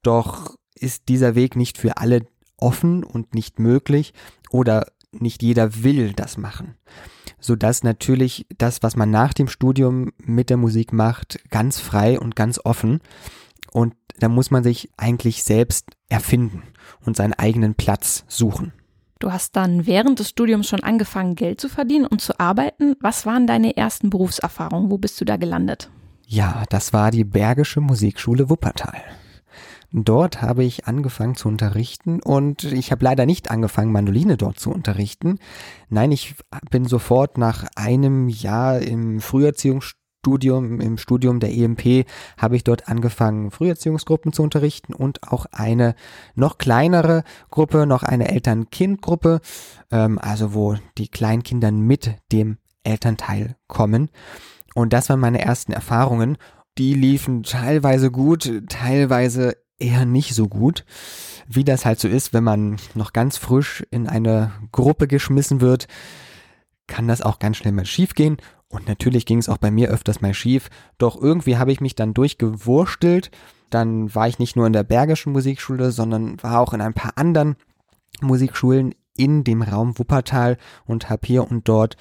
Doch 0.03 0.57
ist 0.75 1.11
dieser 1.11 1.35
Weg 1.35 1.55
nicht 1.55 1.77
für 1.77 1.99
alle 1.99 2.25
offen 2.57 3.05
und 3.05 3.35
nicht 3.35 3.59
möglich 3.59 4.15
oder 4.49 4.87
nicht 5.11 5.43
jeder 5.43 5.83
will 5.85 6.15
das 6.15 6.39
machen. 6.39 6.77
Sodass 7.39 7.83
natürlich 7.83 8.47
das, 8.57 8.83
was 8.83 8.97
man 8.97 9.11
nach 9.11 9.35
dem 9.35 9.49
Studium 9.49 10.13
mit 10.17 10.49
der 10.49 10.57
Musik 10.57 10.95
macht, 10.95 11.41
ganz 11.51 11.79
frei 11.79 12.19
und 12.19 12.37
ganz 12.37 12.59
offen. 12.65 13.03
Und 13.73 13.95
da 14.19 14.29
muss 14.29 14.51
man 14.51 14.63
sich 14.63 14.91
eigentlich 14.97 15.43
selbst 15.43 15.91
erfinden 16.09 16.63
und 17.05 17.17
seinen 17.17 17.33
eigenen 17.33 17.75
Platz 17.75 18.25
suchen. 18.29 18.73
Du 19.19 19.33
hast 19.33 19.55
dann 19.55 19.87
während 19.87 20.19
des 20.19 20.31
Studiums 20.31 20.69
schon 20.69 20.83
angefangen, 20.83 21.37
Geld 21.37 21.61
zu 21.61 21.69
verdienen 21.69 22.07
und 22.07 22.21
zu 22.21 22.39
arbeiten. 22.41 22.97
Was 23.01 23.25
waren 23.25 23.47
deine 23.47 23.77
ersten 23.77 24.11
Berufserfahrungen? 24.11 24.91
Wo 24.91 24.99
bist 24.99 25.21
du 25.21 25.25
da 25.25 25.37
gelandet? 25.37 25.91
Ja, 26.27 26.65
das 26.71 26.93
war 26.93 27.11
die 27.11 27.25
Bergische 27.25 27.81
Musikschule 27.81 28.51
Wuppertal. 28.51 29.01
Dort 29.93 30.41
habe 30.41 30.65
ich 30.65 30.87
angefangen 30.87 31.37
zu 31.37 31.49
unterrichten 31.49 32.21
und 32.21 32.65
ich 32.65 32.91
habe 32.91 33.05
leider 33.05 33.27
nicht 33.27 33.51
angefangen, 33.51 33.93
Mandoline 33.93 34.39
dort 34.39 34.59
zu 34.59 34.71
unterrichten. 34.71 35.39
Nein, 35.91 36.11
ich 36.11 36.35
bin 36.71 36.87
sofort 36.87 37.37
nach 37.37 37.67
einem 37.77 38.29
Jahr 38.29 38.81
im 38.81 39.21
Früherziehungsstudium 39.21 40.02
Studium, 40.23 40.81
im 40.81 40.99
Studium 40.99 41.41
der 41.41 41.53
EMP 41.53 42.07
habe 42.39 42.55
ich 42.55 42.63
dort 42.63 42.87
angefangen, 42.87 43.51
Früherziehungsgruppen 43.51 44.33
zu 44.33 44.45
unterrichten 44.45 44.95
und 44.95 45.21
auch 45.25 45.47
eine 45.51 45.97
noch 46.37 46.59
kleinere 46.59 47.25
Gruppe, 47.51 47.87
noch 47.89 48.05
eine 48.05 48.29
Eltern-Kind-Gruppe, 48.29 49.41
ähm, 49.91 50.21
also 50.21 50.55
wo 50.55 50.77
die 50.97 51.09
Kleinkinder 51.09 51.73
mit 51.73 52.15
dem 52.31 52.59
Elternteil 52.85 53.57
kommen. 53.67 54.11
Und 54.77 54.93
das 54.93 55.09
waren 55.09 55.19
meine 55.19 55.41
ersten 55.41 55.73
Erfahrungen. 55.73 56.39
Die 56.79 56.95
liefen 56.95 57.43
teilweise 57.43 58.13
gut, 58.13 58.63
teilweise 58.69 59.57
eher 59.81 60.05
nicht 60.05 60.37
so 60.37 60.47
gut. 60.47 60.85
Wie 61.49 61.65
das 61.65 61.85
halt 61.85 61.99
so 61.99 62.07
ist, 62.07 62.33
wenn 62.33 62.45
man 62.45 62.77
noch 62.95 63.13
ganz 63.13 63.39
frisch 63.39 63.83
in 63.91 64.07
eine 64.07 64.53
Gruppe 64.71 65.09
geschmissen 65.09 65.61
wird, 65.61 65.89
kann 66.87 67.09
das 67.09 67.23
auch 67.23 67.41
ganz 67.41 67.57
schnell 67.57 67.73
mal 67.73 67.87
schief 67.87 68.15
gehen 68.15 68.37
Und 68.73 68.89
natürlich 68.89 69.27
ging 69.27 69.39
es 69.39 69.51
auch 69.51 69.59
bei 69.59 69.71
mir 69.71 69.91
öfters 69.91 70.23
mal 70.23 70.33
schief, 70.33 70.71
doch 70.97 71.21
irgendwie 71.21 71.59
habe 71.59 71.73
ich 71.73 71.81
mich 71.81 71.95
dann 71.95 72.15
durchgewurstelt. 72.15 73.31
Dann 73.69 74.15
war 74.15 74.29
ich 74.29 74.39
nicht 74.39 74.57
nur 74.57 74.67
in 74.67 74.73
der 74.73 74.83
Bergischen 74.83 75.33
Musikschule, 75.33 75.93
sondern 75.93 76.43
war 76.43 76.59
auch 76.59 76.73
in 76.73 76.81
ein 76.81 76.95
paar 76.95 77.13
anderen 77.17 77.57
Musikschulen 78.23 78.95
in 79.15 79.45
dem 79.45 79.61
Raum 79.61 79.99
Wuppertal 79.99 80.57
und 80.87 81.11
habe 81.11 81.27
hier 81.27 81.51
und 81.51 81.69
dort 81.69 81.97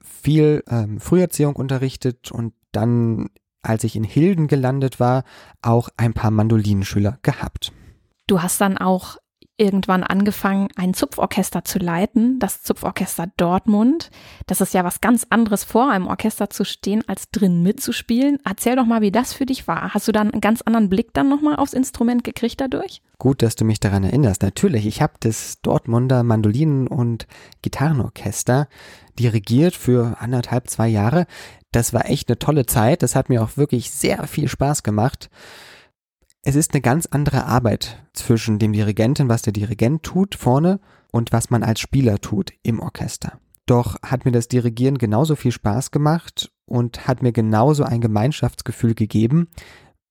viel 0.00 0.62
ähm, 0.68 1.00
Früherziehung 1.00 1.56
unterrichtet 1.56 2.30
und 2.30 2.54
dann, 2.70 3.28
als 3.60 3.82
ich 3.82 3.96
in 3.96 4.04
Hilden 4.04 4.46
gelandet 4.46 5.00
war, 5.00 5.24
auch 5.60 5.88
ein 5.96 6.14
paar 6.14 6.30
Mandolinenschüler 6.30 7.18
gehabt. 7.22 7.72
Du 8.28 8.42
hast 8.42 8.60
dann 8.60 8.78
auch 8.78 9.16
irgendwann 9.56 10.02
angefangen, 10.02 10.68
ein 10.76 10.94
Zupforchester 10.94 11.64
zu 11.64 11.78
leiten, 11.78 12.38
das 12.38 12.62
Zupforchester 12.62 13.28
Dortmund. 13.36 14.10
Das 14.46 14.60
ist 14.60 14.74
ja 14.74 14.84
was 14.84 15.00
ganz 15.00 15.26
anderes, 15.30 15.64
vor 15.64 15.90
einem 15.90 16.06
Orchester 16.06 16.50
zu 16.50 16.64
stehen, 16.64 17.06
als 17.06 17.30
drin 17.30 17.62
mitzuspielen. 17.62 18.38
Erzähl 18.44 18.76
doch 18.76 18.86
mal, 18.86 19.02
wie 19.02 19.12
das 19.12 19.32
für 19.32 19.46
dich 19.46 19.68
war. 19.68 19.94
Hast 19.94 20.08
du 20.08 20.12
dann 20.12 20.30
einen 20.30 20.40
ganz 20.40 20.62
anderen 20.62 20.88
Blick 20.88 21.12
dann 21.12 21.28
nochmal 21.28 21.56
aufs 21.56 21.74
Instrument 21.74 22.24
gekriegt 22.24 22.60
dadurch? 22.60 23.02
Gut, 23.18 23.42
dass 23.42 23.54
du 23.54 23.64
mich 23.64 23.78
daran 23.78 24.04
erinnerst. 24.04 24.42
Natürlich, 24.42 24.86
ich 24.86 25.00
habe 25.00 25.12
das 25.20 25.60
Dortmunder 25.60 26.22
Mandolinen- 26.22 26.88
und 26.88 27.26
Gitarrenorchester 27.60 28.68
dirigiert 29.18 29.76
für 29.76 30.16
anderthalb, 30.18 30.68
zwei 30.68 30.88
Jahre. 30.88 31.26
Das 31.70 31.92
war 31.92 32.08
echt 32.08 32.28
eine 32.28 32.38
tolle 32.38 32.66
Zeit. 32.66 33.02
Das 33.02 33.14
hat 33.14 33.28
mir 33.28 33.42
auch 33.42 33.56
wirklich 33.56 33.90
sehr 33.90 34.26
viel 34.26 34.48
Spaß 34.48 34.82
gemacht. 34.82 35.30
Es 36.44 36.56
ist 36.56 36.74
eine 36.74 36.80
ganz 36.80 37.06
andere 37.06 37.46
Arbeit 37.46 38.04
zwischen 38.14 38.58
dem 38.58 38.72
Dirigenten, 38.72 39.28
was 39.28 39.42
der 39.42 39.52
Dirigent 39.52 40.02
tut 40.02 40.34
vorne 40.34 40.80
und 41.12 41.30
was 41.30 41.50
man 41.50 41.62
als 41.62 41.78
Spieler 41.78 42.20
tut 42.20 42.52
im 42.64 42.80
Orchester. 42.80 43.38
Doch 43.66 43.96
hat 44.02 44.24
mir 44.24 44.32
das 44.32 44.48
Dirigieren 44.48 44.98
genauso 44.98 45.36
viel 45.36 45.52
Spaß 45.52 45.92
gemacht 45.92 46.50
und 46.66 47.06
hat 47.06 47.22
mir 47.22 47.30
genauso 47.30 47.84
ein 47.84 48.00
Gemeinschaftsgefühl 48.00 48.94
gegeben 48.94 49.48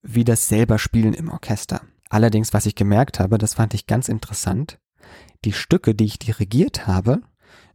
wie 0.04 0.24
das 0.24 0.48
selber 0.48 0.80
Spielen 0.80 1.14
im 1.14 1.30
Orchester. 1.30 1.82
Allerdings, 2.10 2.54
was 2.54 2.66
ich 2.66 2.76
gemerkt 2.76 3.20
habe, 3.20 3.38
das 3.38 3.56
fand 3.56 3.74
ich 3.74 3.86
ganz 3.86 4.08
interessant, 4.08 4.80
die 5.44 5.54
Stücke, 5.54 5.94
die 5.94 6.06
ich 6.06 6.18
dirigiert 6.18 6.88
habe, 6.88 7.22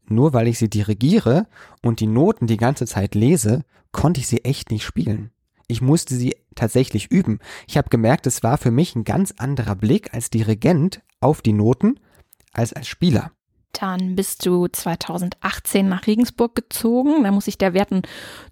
nur 0.08 0.32
weil 0.32 0.48
ich 0.48 0.58
sie 0.58 0.70
dirigiere 0.70 1.46
und 1.82 2.00
die 2.00 2.06
Noten 2.06 2.46
die 2.46 2.56
ganze 2.56 2.86
Zeit 2.86 3.14
lese, 3.14 3.64
konnte 3.92 4.20
ich 4.20 4.28
sie 4.28 4.44
echt 4.44 4.70
nicht 4.70 4.84
spielen. 4.84 5.30
Ich 5.68 5.80
musste 5.80 6.14
sie 6.14 6.36
tatsächlich 6.54 7.10
üben. 7.10 7.40
Ich 7.66 7.76
habe 7.76 7.88
gemerkt, 7.88 8.26
es 8.26 8.42
war 8.42 8.58
für 8.58 8.70
mich 8.70 8.94
ein 8.94 9.04
ganz 9.04 9.34
anderer 9.36 9.74
Blick 9.74 10.14
als 10.14 10.30
Dirigent 10.30 11.02
auf 11.20 11.42
die 11.42 11.52
Noten 11.52 11.98
als 12.52 12.72
als 12.72 12.88
Spieler. 12.88 13.32
Dann 13.80 14.16
bist 14.16 14.46
du 14.46 14.68
2018 14.68 15.88
nach 15.88 16.06
Regensburg 16.06 16.54
gezogen. 16.54 17.24
Da 17.24 17.30
muss 17.30 17.46
ich 17.46 17.58
der 17.58 17.74
werten 17.74 18.02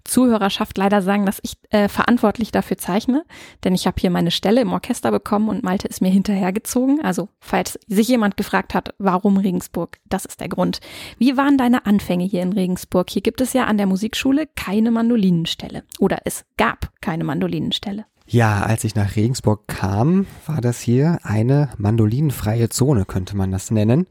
Zuhörerschaft 0.03 0.77
leider 0.77 1.01
sagen, 1.01 1.25
dass 1.25 1.39
ich 1.41 1.57
äh, 1.71 1.87
verantwortlich 1.87 2.51
dafür 2.51 2.77
zeichne, 2.77 3.23
denn 3.63 3.73
ich 3.73 3.87
habe 3.87 3.99
hier 3.99 4.11
meine 4.11 4.31
Stelle 4.31 4.61
im 4.61 4.71
Orchester 4.71 5.11
bekommen 5.11 5.49
und 5.49 5.63
Malte 5.63 5.87
ist 5.87 6.01
mir 6.01 6.11
hinterhergezogen. 6.11 7.01
Also 7.01 7.29
falls 7.39 7.79
sich 7.87 8.07
jemand 8.07 8.37
gefragt 8.37 8.73
hat, 8.73 8.93
warum 8.99 9.37
Regensburg, 9.37 9.97
das 10.05 10.25
ist 10.25 10.41
der 10.41 10.49
Grund. 10.49 10.79
Wie 11.17 11.37
waren 11.37 11.57
deine 11.57 11.85
Anfänge 11.85 12.25
hier 12.25 12.43
in 12.43 12.53
Regensburg? 12.53 13.09
Hier 13.09 13.23
gibt 13.23 13.41
es 13.41 13.53
ja 13.53 13.65
an 13.65 13.77
der 13.77 13.87
Musikschule 13.87 14.47
keine 14.55 14.91
Mandolinenstelle 14.91 15.83
oder 15.99 16.19
es 16.25 16.45
gab 16.57 16.91
keine 17.01 17.23
Mandolinenstelle. 17.23 18.05
Ja, 18.27 18.63
als 18.63 18.83
ich 18.83 18.95
nach 18.95 19.15
Regensburg 19.15 19.67
kam, 19.67 20.25
war 20.47 20.59
das 20.59 20.81
hier 20.81 21.19
eine 21.23 21.69
mandolinenfreie 21.77 22.69
Zone, 22.69 23.05
könnte 23.05 23.37
man 23.37 23.51
das 23.51 23.69
nennen. 23.69 24.07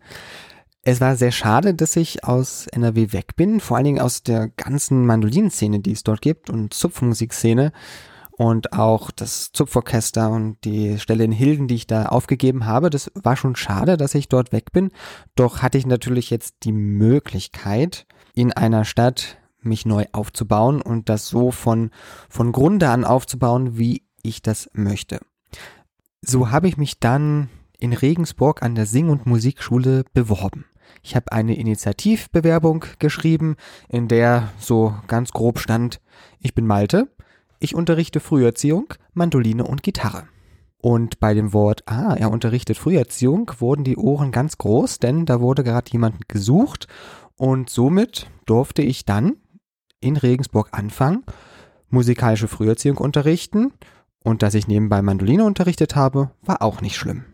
Es 0.87 1.00
war 1.00 1.17
sehr 1.17 1.33
schade, 1.33 1.73
dass 1.73 1.97
ich 1.97 2.25
aus 2.25 2.67
NRW 2.67 3.12
weg 3.12 3.37
bin, 3.37 3.61
vor 3.61 3.79
allen 3.79 3.87
Dingen 3.87 4.00
aus 4.00 4.23
der 4.23 4.49
ganzen 4.49 5.07
Mandolinenszene, 5.07 5.81
die 5.81 5.93
es 5.93 6.03
dort 6.03 6.21
gibt 6.21 6.50
und 6.50 6.75
Zupfmusikszene 6.75 7.73
und 8.33 8.75
auch 8.75 9.11
das 9.11 9.50
Zupforchester 9.53 10.29
und 10.29 10.62
die 10.64 10.99
Stelle 10.99 11.25
in 11.25 11.33
Hilden, 11.33 11.69
die 11.69 11.76
ich 11.76 11.87
da 11.87 12.07
aufgegeben 12.07 12.67
habe. 12.67 12.91
Das 12.91 13.11
war 13.14 13.35
schon 13.35 13.57
schade, 13.57 13.97
dass 13.97 14.14
ich 14.14 14.29
dort 14.29 14.53
weg 14.53 14.73
bin. 14.73 14.91
Doch 15.37 15.62
hatte 15.62 15.79
ich 15.79 15.87
natürlich 15.87 16.29
jetzt 16.29 16.57
die 16.64 16.73
Möglichkeit, 16.73 18.07
in 18.35 18.53
einer 18.53 18.85
Stadt 18.85 19.38
mich 19.62 19.87
neu 19.87 20.05
aufzubauen 20.12 20.83
und 20.83 21.09
das 21.09 21.29
so 21.29 21.50
von, 21.50 21.93
von 22.29 22.53
Grunde 22.53 22.91
an 22.91 23.05
aufzubauen, 23.05 23.79
wie 23.79 24.03
ich 24.23 24.43
das 24.43 24.69
möchte. 24.75 25.21
So 26.21 26.50
habe 26.50 26.69
ich 26.69 26.76
mich 26.76 27.00
dann 27.00 27.49
in 27.79 27.95
Regensburg 27.95 28.62
an 28.62 28.75
der 28.75 28.85
Sing- 28.85 29.09
und 29.09 29.25
Musikschule 29.25 30.05
beworben. 30.12 30.67
Ich 31.04 31.14
habe 31.14 31.32
eine 31.32 31.54
Initiativbewerbung 31.54 32.87
geschrieben, 32.99 33.56
in 33.90 34.08
der 34.08 34.49
so 34.58 34.94
ganz 35.06 35.32
grob 35.32 35.58
stand, 35.58 36.00
ich 36.40 36.54
bin 36.54 36.66
Malte, 36.66 37.08
ich 37.61 37.75
unterrichte 37.75 38.20
Früherziehung, 38.20 38.94
Mandoline 39.12 39.64
und 39.64 39.82
Gitarre. 39.82 40.25
Und 40.78 41.20
bei 41.20 41.34
dem 41.34 41.52
Wort, 41.52 41.82
ah, 41.87 42.14
er 42.14 42.30
unterrichtet 42.30 42.78
Früherziehung, 42.78 43.52
wurden 43.58 43.84
die 43.84 43.99
Ohren 43.99 44.32
ganz 44.32 44.56
groß, 44.56 44.99
denn 44.99 45.26
da 45.26 45.42
wurde 45.42 45.62
gerade 45.62 45.92
jemand 45.92 46.26
gesucht 46.26 46.88
und 47.37 47.68
somit 47.68 48.30
durfte 48.46 48.80
ich 48.80 49.04
dann 49.04 49.37
in 50.00 50.16
Regensburg 50.16 50.68
anfangen, 50.73 51.25
musikalische 51.90 52.49
Früherziehung 52.49 52.96
unterrichten 52.96 53.75
und 54.23 54.42
dass 54.42 54.54
ich 54.54 54.68
nebenbei 54.68 55.02
Mandoline 55.02 55.44
unterrichtet 55.44 55.96
habe, 55.96 56.30
war 56.40 56.62
auch 56.62 56.80
nicht 56.80 56.96
schlimm. 56.96 57.25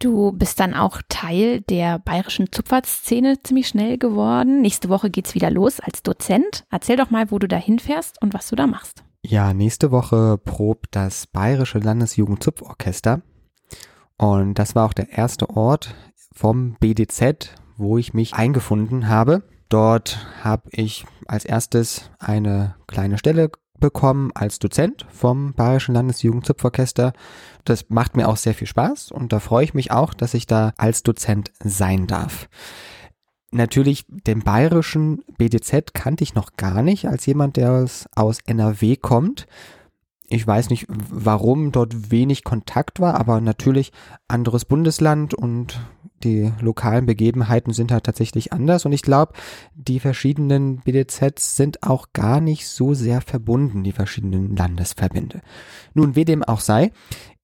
Du 0.00 0.30
bist 0.30 0.60
dann 0.60 0.74
auch 0.74 1.02
Teil 1.08 1.60
der 1.62 1.98
bayerischen 1.98 2.52
Zupfertszene 2.52 3.42
ziemlich 3.42 3.66
schnell 3.66 3.98
geworden. 3.98 4.60
Nächste 4.60 4.88
Woche 4.88 5.10
geht's 5.10 5.34
wieder 5.34 5.50
los 5.50 5.80
als 5.80 6.04
Dozent. 6.04 6.64
Erzähl 6.70 6.96
doch 6.96 7.10
mal, 7.10 7.32
wo 7.32 7.40
du 7.40 7.48
da 7.48 7.56
hinfährst 7.56 8.22
und 8.22 8.32
was 8.32 8.48
du 8.48 8.54
da 8.54 8.68
machst. 8.68 9.02
Ja, 9.22 9.52
nächste 9.52 9.90
Woche 9.90 10.38
probt 10.38 10.94
das 10.94 11.26
Bayerische 11.26 11.80
Landesjugendzupforchester. 11.80 13.22
Und 14.16 14.54
das 14.54 14.76
war 14.76 14.86
auch 14.86 14.92
der 14.92 15.10
erste 15.10 15.50
Ort 15.50 15.96
vom 16.32 16.76
BDZ, 16.78 17.54
wo 17.76 17.98
ich 17.98 18.14
mich 18.14 18.34
eingefunden 18.34 19.08
habe. 19.08 19.42
Dort 19.68 20.28
habe 20.44 20.68
ich 20.70 21.06
als 21.26 21.44
erstes 21.44 22.12
eine 22.20 22.76
kleine 22.86 23.18
Stelle 23.18 23.50
bekommen 23.80 24.30
als 24.34 24.58
Dozent 24.58 25.06
vom 25.10 25.52
Bayerischen 25.54 25.94
Landesjugendzupforchester. 25.94 27.12
Das 27.64 27.86
macht 27.88 28.16
mir 28.16 28.28
auch 28.28 28.36
sehr 28.36 28.54
viel 28.54 28.66
Spaß 28.66 29.12
und 29.12 29.32
da 29.32 29.40
freue 29.40 29.64
ich 29.64 29.74
mich 29.74 29.90
auch, 29.90 30.14
dass 30.14 30.34
ich 30.34 30.46
da 30.46 30.72
als 30.76 31.02
Dozent 31.02 31.52
sein 31.62 32.06
darf. 32.06 32.48
Natürlich, 33.50 34.04
den 34.08 34.40
bayerischen 34.40 35.22
BDZ 35.38 35.94
kannte 35.94 36.22
ich 36.22 36.34
noch 36.34 36.56
gar 36.56 36.82
nicht 36.82 37.08
als 37.08 37.24
jemand, 37.24 37.56
der 37.56 37.86
aus 38.14 38.38
NRW 38.44 38.96
kommt. 38.96 39.46
Ich 40.28 40.46
weiß 40.46 40.68
nicht, 40.68 40.86
warum 40.88 41.72
dort 41.72 42.10
wenig 42.10 42.44
Kontakt 42.44 43.00
war, 43.00 43.18
aber 43.18 43.40
natürlich 43.40 43.92
anderes 44.28 44.66
Bundesland 44.66 45.32
und 45.32 45.80
die 46.24 46.52
lokalen 46.60 47.06
Begebenheiten 47.06 47.72
sind 47.72 47.92
halt 47.92 48.04
tatsächlich 48.04 48.52
anders 48.52 48.84
und 48.84 48.92
ich 48.92 49.02
glaube, 49.02 49.32
die 49.74 50.00
verschiedenen 50.00 50.78
BDZs 50.78 51.56
sind 51.56 51.82
auch 51.82 52.08
gar 52.12 52.40
nicht 52.40 52.68
so 52.68 52.94
sehr 52.94 53.20
verbunden, 53.20 53.84
die 53.84 53.92
verschiedenen 53.92 54.56
Landesverbände. 54.56 55.40
Nun, 55.94 56.16
wie 56.16 56.24
dem 56.24 56.42
auch 56.42 56.60
sei, 56.60 56.92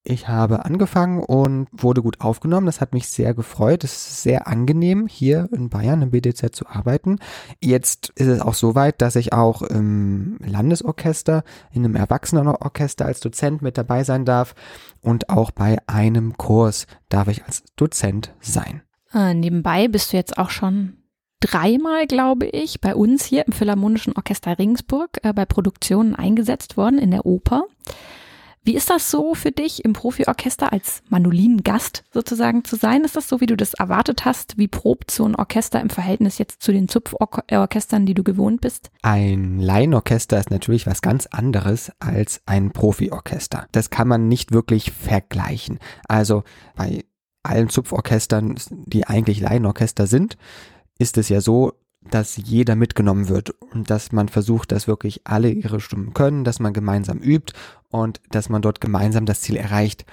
ich 0.07 0.29
habe 0.29 0.67
angefangen 0.67 1.21
und 1.21 1.67
wurde 1.73 2.03
gut 2.03 2.21
aufgenommen. 2.21 2.67
Das 2.67 2.83
hat 2.83 2.93
mich 2.93 3.09
sehr 3.09 3.33
gefreut. 3.33 3.85
Es 3.85 3.93
ist 3.95 4.23
sehr 4.23 4.47
angenehm, 4.47 5.07
hier 5.07 5.49
in 5.51 5.71
Bayern 5.71 6.03
im 6.03 6.11
BDZ 6.11 6.55
zu 6.55 6.67
arbeiten. 6.67 7.19
Jetzt 7.59 8.11
ist 8.15 8.27
es 8.27 8.43
auch 8.43 8.53
so 8.53 8.75
weit, 8.75 9.01
dass 9.01 9.17
ich 9.17 9.33
auch 9.33 9.63
im 9.63 10.37
Landesorchester, 10.45 11.43
in 11.73 11.87
einem 11.87 11.97
Erwachsenenorchester 11.97 13.07
als 13.07 13.21
Dozent 13.21 13.63
mit 13.63 13.79
dabei 13.79 14.05
sein 14.05 14.27
darf 14.27 14.55
und 15.01 15.31
auch 15.31 15.51
bei 15.51 15.79
einem 15.87 16.37
Kurs 16.37 16.87
darf 17.09 17.29
ich 17.29 17.45
als 17.47 17.65
Dozent 17.77 18.35
sein. 18.41 18.83
Äh, 19.15 19.33
nebenbei 19.33 19.89
bist 19.89 20.13
du 20.13 20.19
jetzt 20.19 20.37
auch 20.37 20.51
schon 20.51 20.99
dreimal, 21.41 22.07
glaube 22.07 22.47
ich, 22.47 22.83
bei 22.83 22.95
uns 22.95 23.25
hier 23.25 23.47
im 23.47 23.55
Philharmonischen 23.55 24.15
Orchester 24.17 24.59
Regensburg 24.59 25.11
äh, 25.23 25.33
bei 25.33 25.47
Produktionen 25.47 26.15
eingesetzt 26.15 26.77
worden 26.77 26.99
in 26.99 27.11
der 27.11 27.25
Oper. 27.25 27.65
Wie 28.67 28.75
ist 28.75 28.89
das 28.89 29.11
so 29.11 29.35
für 29.35 29.53
dich 29.53 29.85
im 29.85 29.93
Profiorchester 29.93 30.73
als 30.73 31.03
Mandolinengast 31.11 32.03
sozusagen 32.11 32.65
zu 32.65 32.77
sein? 32.77 33.05
Ist 33.05 33.15
das 33.15 33.29
so, 33.29 33.43
wie 33.43 33.47
du 33.47 33.59
das 33.59 33.75
erwartet 33.75 34.25
hast? 34.25 34.57
Wie 34.57 34.69
probt 34.69 35.11
so 35.11 35.27
ein 35.27 35.37
Orchester 35.37 35.83
im 35.83 35.91
Verhältnis 35.91 36.39
jetzt 36.39 36.63
zu 36.63 36.73
den 36.73 36.89
Zupforchestern, 36.89 38.07
die 38.07 38.15
du 38.15 38.25
gewohnt 38.25 38.63
bist? 38.63 38.91
Ein 39.03 39.59
Laienorchester 39.59 40.39
ist 40.39 40.51
natürlich 40.51 40.87
was 40.87 41.03
ganz 41.03 41.27
anderes 41.27 41.93
als 42.01 42.41
ein 42.47 42.71
Profiorchester. 42.71 43.67
Das 43.73 43.91
kann 43.91 44.09
man 44.09 44.29
nicht 44.29 44.53
wirklich 44.53 44.93
vergleichen. 44.93 45.79
Also 46.09 46.43
bei 46.75 47.05
allen 47.43 47.69
Zupforchestern, 47.69 48.55
die 48.71 49.07
eigentlich 49.07 49.41
Laienorchester 49.41 50.07
sind, 50.07 50.39
ist 50.99 51.19
es 51.19 51.29
ja 51.29 51.43
so, 51.43 51.75
dass 52.11 52.37
jeder 52.37 52.77
mitgenommen 52.77 53.29
wird 53.29 53.51
und 53.51 53.91
dass 53.91 54.13
man 54.13 54.29
versucht, 54.29 54.73
dass 54.73 54.87
wirklich 54.87 55.23
alle 55.25 55.51
ihre 55.51 55.81
Stimmen 55.81 56.15
können, 56.15 56.45
dass 56.45 56.61
man 56.61 56.73
gemeinsam 56.73 57.19
übt 57.19 57.55
und 57.89 58.21
dass 58.31 58.49
man 58.49 58.63
dort 58.63 58.81
gemeinsam 58.81 59.27
das 59.27 59.41
Ziel 59.41 59.57
erreicht. 59.57 60.05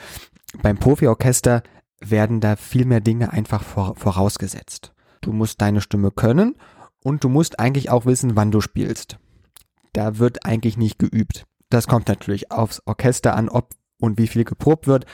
Beim 0.62 0.77
Profiorchester 0.77 1.63
werden 2.00 2.39
da 2.39 2.55
viel 2.55 2.86
mehr 2.86 3.01
Dinge 3.01 3.31
einfach 3.31 3.63
vorausgesetzt. 3.63 4.93
Du 5.21 5.31
musst 5.33 5.62
deine 5.62 5.81
Stimme 5.81 6.12
können 6.12 6.55
und 7.03 7.24
du 7.24 7.29
musst 7.29 7.60
eigentlich 7.60 7.89
auch 7.89 8.05
wissen, 8.05 8.36
wann 8.36 8.51
du 8.51 8.62
spielst. 8.62 9.17
da 9.93 10.19
wird 10.19 10.45
eigentlich 10.45 10.77
nicht 10.77 11.00
geübt. 11.00 11.45
Das 11.69 11.88
kommt 11.88 12.07
natürlich 12.07 12.51
aufs 12.51 12.81
Orchester 12.86 13.36
an, 13.36 13.50
ob 13.50 13.69
und 14.00 14.17
wie 14.17 14.27
viel 14.27 14.45
geprobt 14.45 14.88
wird, 14.88 15.05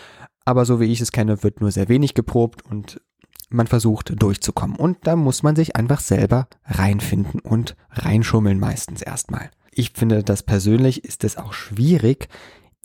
aber 0.46 0.66
so 0.66 0.80
wie 0.80 0.86
ich 0.86 1.02
es 1.02 1.12
kenne, 1.12 1.44
wird 1.44 1.62
nur 1.62 1.72
sehr 1.72 1.90
wenig 1.90 2.14
geprobt 2.14 2.64
und 2.64 3.02
man 3.50 3.68
versucht 3.68 4.14
durchzukommen. 4.22 4.76
Und 4.76 4.98
da 5.04 5.16
muss 5.16 5.44
man 5.44 5.56
sich 5.56 5.76
einfach 5.76 6.00
selber 6.00 6.48
reinfinden 6.66 7.40
und 7.40 7.76
reinschummeln 7.92 8.60
meistens 8.60 9.02
erstmal. 9.02 9.50
Ich 9.72 9.92
finde, 9.92 10.24
das 10.24 10.44
persönlich 10.44 11.06
ist 11.06 11.24
es 11.24 11.38
auch 11.38 11.54
schwierig, 11.54 12.28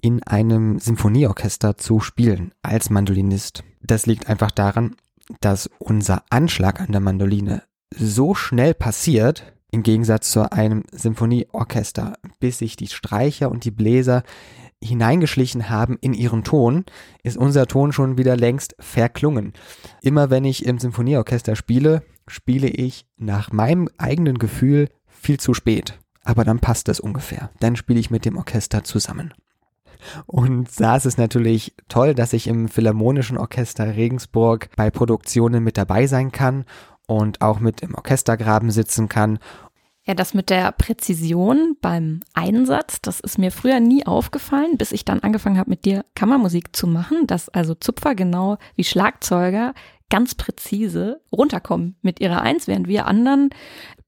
in 0.00 0.22
einem 0.24 0.78
Symphonieorchester 0.78 1.78
zu 1.78 2.00
spielen 2.00 2.52
als 2.62 2.90
Mandolinist. 2.90 3.64
Das 3.82 4.06
liegt 4.06 4.28
einfach 4.28 4.50
daran, 4.50 4.96
dass 5.40 5.70
unser 5.78 6.24
Anschlag 6.30 6.80
an 6.80 6.92
der 6.92 7.00
Mandoline 7.00 7.62
so 7.94 8.34
schnell 8.34 8.74
passiert, 8.74 9.54
im 9.70 9.82
Gegensatz 9.82 10.30
zu 10.30 10.52
einem 10.52 10.84
Symphonieorchester, 10.92 12.18
bis 12.40 12.58
sich 12.58 12.76
die 12.76 12.88
Streicher 12.88 13.50
und 13.50 13.64
die 13.64 13.70
Bläser 13.70 14.22
hineingeschlichen 14.82 15.70
haben 15.70 15.96
in 16.00 16.14
ihren 16.14 16.44
Ton, 16.44 16.84
ist 17.22 17.36
unser 17.36 17.66
Ton 17.66 17.92
schon 17.92 18.18
wieder 18.18 18.36
längst 18.36 18.74
verklungen. 18.78 19.52
Immer 20.02 20.30
wenn 20.30 20.44
ich 20.44 20.66
im 20.66 20.78
Symphonieorchester 20.78 21.56
spiele, 21.56 22.02
spiele 22.26 22.68
ich 22.68 23.06
nach 23.16 23.52
meinem 23.52 23.88
eigenen 23.98 24.38
Gefühl 24.38 24.88
viel 25.06 25.38
zu 25.38 25.54
spät. 25.54 25.98
Aber 26.24 26.44
dann 26.44 26.60
passt 26.60 26.88
es 26.88 27.00
ungefähr. 27.00 27.50
Dann 27.60 27.76
spiele 27.76 28.00
ich 28.00 28.10
mit 28.10 28.24
dem 28.24 28.36
Orchester 28.36 28.84
zusammen. 28.84 29.34
Und 30.26 30.68
da 30.80 30.96
ist 30.96 31.06
es 31.06 31.16
natürlich 31.16 31.74
toll, 31.88 32.14
dass 32.14 32.32
ich 32.32 32.46
im 32.46 32.68
Philharmonischen 32.68 33.38
Orchester 33.38 33.96
Regensburg 33.96 34.68
bei 34.76 34.90
Produktionen 34.90 35.62
mit 35.62 35.78
dabei 35.78 36.06
sein 36.06 36.32
kann 36.32 36.64
und 37.06 37.40
auch 37.40 37.60
mit 37.60 37.82
im 37.82 37.94
Orchestergraben 37.94 38.70
sitzen 38.70 39.08
kann 39.08 39.38
ja, 40.04 40.14
das 40.14 40.34
mit 40.34 40.50
der 40.50 40.72
Präzision 40.72 41.76
beim 41.80 42.20
Einsatz, 42.34 43.00
das 43.00 43.20
ist 43.20 43.38
mir 43.38 43.52
früher 43.52 43.78
nie 43.78 44.04
aufgefallen, 44.04 44.76
bis 44.76 44.90
ich 44.90 45.04
dann 45.04 45.20
angefangen 45.20 45.58
habe, 45.58 45.70
mit 45.70 45.84
dir 45.84 46.04
Kammermusik 46.14 46.74
zu 46.74 46.88
machen, 46.88 47.26
dass 47.26 47.48
also 47.48 47.74
Zupfer 47.74 48.14
genau 48.14 48.58
wie 48.74 48.84
Schlagzeuger 48.84 49.74
ganz 50.10 50.34
präzise 50.34 51.20
runterkommen 51.30 51.96
mit 52.02 52.20
ihrer 52.20 52.42
Eins, 52.42 52.66
während 52.66 52.88
wir 52.88 53.06
anderen 53.06 53.50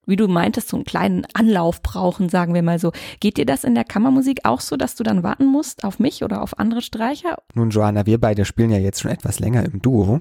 wie 0.07 0.17
du 0.17 0.29
meintest, 0.29 0.69
so 0.69 0.77
einen 0.77 0.85
kleinen 0.85 1.27
Anlauf 1.35 1.83
brauchen, 1.83 2.29
sagen 2.29 2.55
wir 2.55 2.63
mal 2.63 2.79
so. 2.79 2.93
Geht 3.21 3.37
dir 3.37 3.47
das 3.47 3.65
in 3.65 3.75
der 3.75 3.85
Kammermusik 3.85 4.41
auch 4.45 4.61
so, 4.61 4.77
dass 4.77 4.95
du 4.95 5.05
dann 5.05 5.23
warten 5.23 5.47
musst 5.47 5.85
auf 5.85 5.99
mich 5.99 6.23
oder 6.23 6.43
auf 6.43 6.59
andere 6.59 6.83
Streicher? 6.83 7.39
Nun, 7.55 7.71
Joanna, 7.71 8.07
wir 8.07 8.21
beide 8.21 8.45
spielen 8.45 8.71
ja 8.71 8.79
jetzt 8.79 9.01
schon 9.01 9.11
etwas 9.11 9.41
länger 9.41 9.65
im 9.65 9.81
Duo 9.81 10.21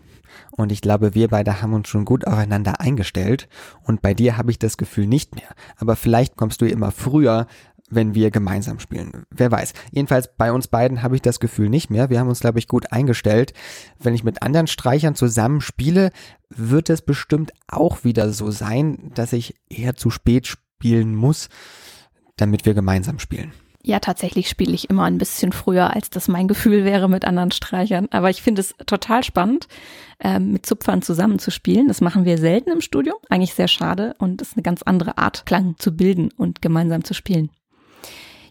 und 0.52 0.72
ich 0.72 0.82
glaube, 0.82 1.16
wir 1.16 1.28
beide 1.28 1.62
haben 1.62 1.74
uns 1.74 1.88
schon 1.88 2.06
gut 2.06 2.28
aufeinander 2.28 2.80
eingestellt 2.80 3.48
und 3.84 4.02
bei 4.02 4.14
dir 4.14 4.38
habe 4.38 4.52
ich 4.52 4.60
das 4.60 4.78
Gefühl 4.78 5.08
nicht 5.08 5.36
mehr. 5.36 5.50
Aber 5.78 5.96
vielleicht 5.96 6.36
kommst 6.36 6.62
du 6.62 6.66
immer 6.66 6.92
früher 6.92 7.48
wenn 7.90 8.16
wir 8.16 8.32
gemeinsam 8.32 8.80
spielen. 8.80 9.26
Wer 9.30 9.52
weiß. 9.52 9.74
Jedenfalls 9.92 10.36
bei 10.36 10.52
uns 10.52 10.68
beiden 10.68 11.04
habe 11.04 11.16
ich 11.16 11.22
das 11.22 11.40
Gefühl 11.40 11.70
nicht 11.70 11.90
mehr. 11.90 12.10
Wir 12.10 12.20
haben 12.20 12.30
uns, 12.30 12.40
glaube 12.40 12.60
ich, 12.60 12.68
gut 12.68 12.92
eingestellt. 12.92 13.54
Wenn 14.00 14.16
ich 14.16 14.24
mit 14.24 14.42
anderen 14.42 14.68
Streichern 14.68 15.16
zusammen 15.16 15.62
spiele, 15.62 16.12
wird 16.50 16.90
es 16.90 17.02
bestimmt 17.02 17.52
auch 17.68 18.04
wieder 18.04 18.32
so 18.32 18.52
sein, 18.52 19.12
dass 19.16 19.34
ich 19.34 19.56
eher 19.70 19.96
zu 19.96 20.10
spät 20.10 20.48
spielen 20.48 21.16
muss, 21.16 21.50
damit 22.36 22.66
wir 22.66 22.74
gemeinsam 22.74 23.20
spielen. 23.20 23.54
Ja, 23.86 24.00
tatsächlich 24.00 24.48
spiele 24.48 24.74
ich 24.74 24.90
immer 24.90 25.04
ein 25.04 25.18
bisschen 25.18 25.52
früher, 25.52 25.94
als 25.94 26.10
das 26.10 26.30
mein 26.30 26.48
Gefühl 26.48 26.86
wäre 26.86 27.10
mit 27.10 27.26
anderen 27.26 27.52
Streichern. 27.52 28.08
Aber 28.12 28.30
ich 28.30 28.42
finde 28.42 28.62
es 28.62 28.74
total 28.86 29.26
spannend, 29.26 29.68
ähm, 30.22 30.54
mit 30.54 30.66
Zupfern 30.66 31.02
zusammen 31.02 31.38
zu 31.38 31.52
spielen. 31.52 31.90
Das 31.90 32.00
machen 32.00 32.24
wir 32.24 32.38
selten 32.38 32.72
im 32.72 32.80
Studio. 32.80 33.20
Eigentlich 33.30 33.54
sehr 33.54 33.68
schade 33.68 34.16
und 34.20 34.42
ist 34.42 34.56
eine 34.56 34.64
ganz 34.64 34.84
andere 34.84 35.18
Art, 35.18 35.46
Klang 35.46 35.76
zu 35.80 35.98
bilden 35.98 36.32
und 36.38 36.62
gemeinsam 36.62 37.04
zu 37.04 37.14
spielen. 37.14 37.50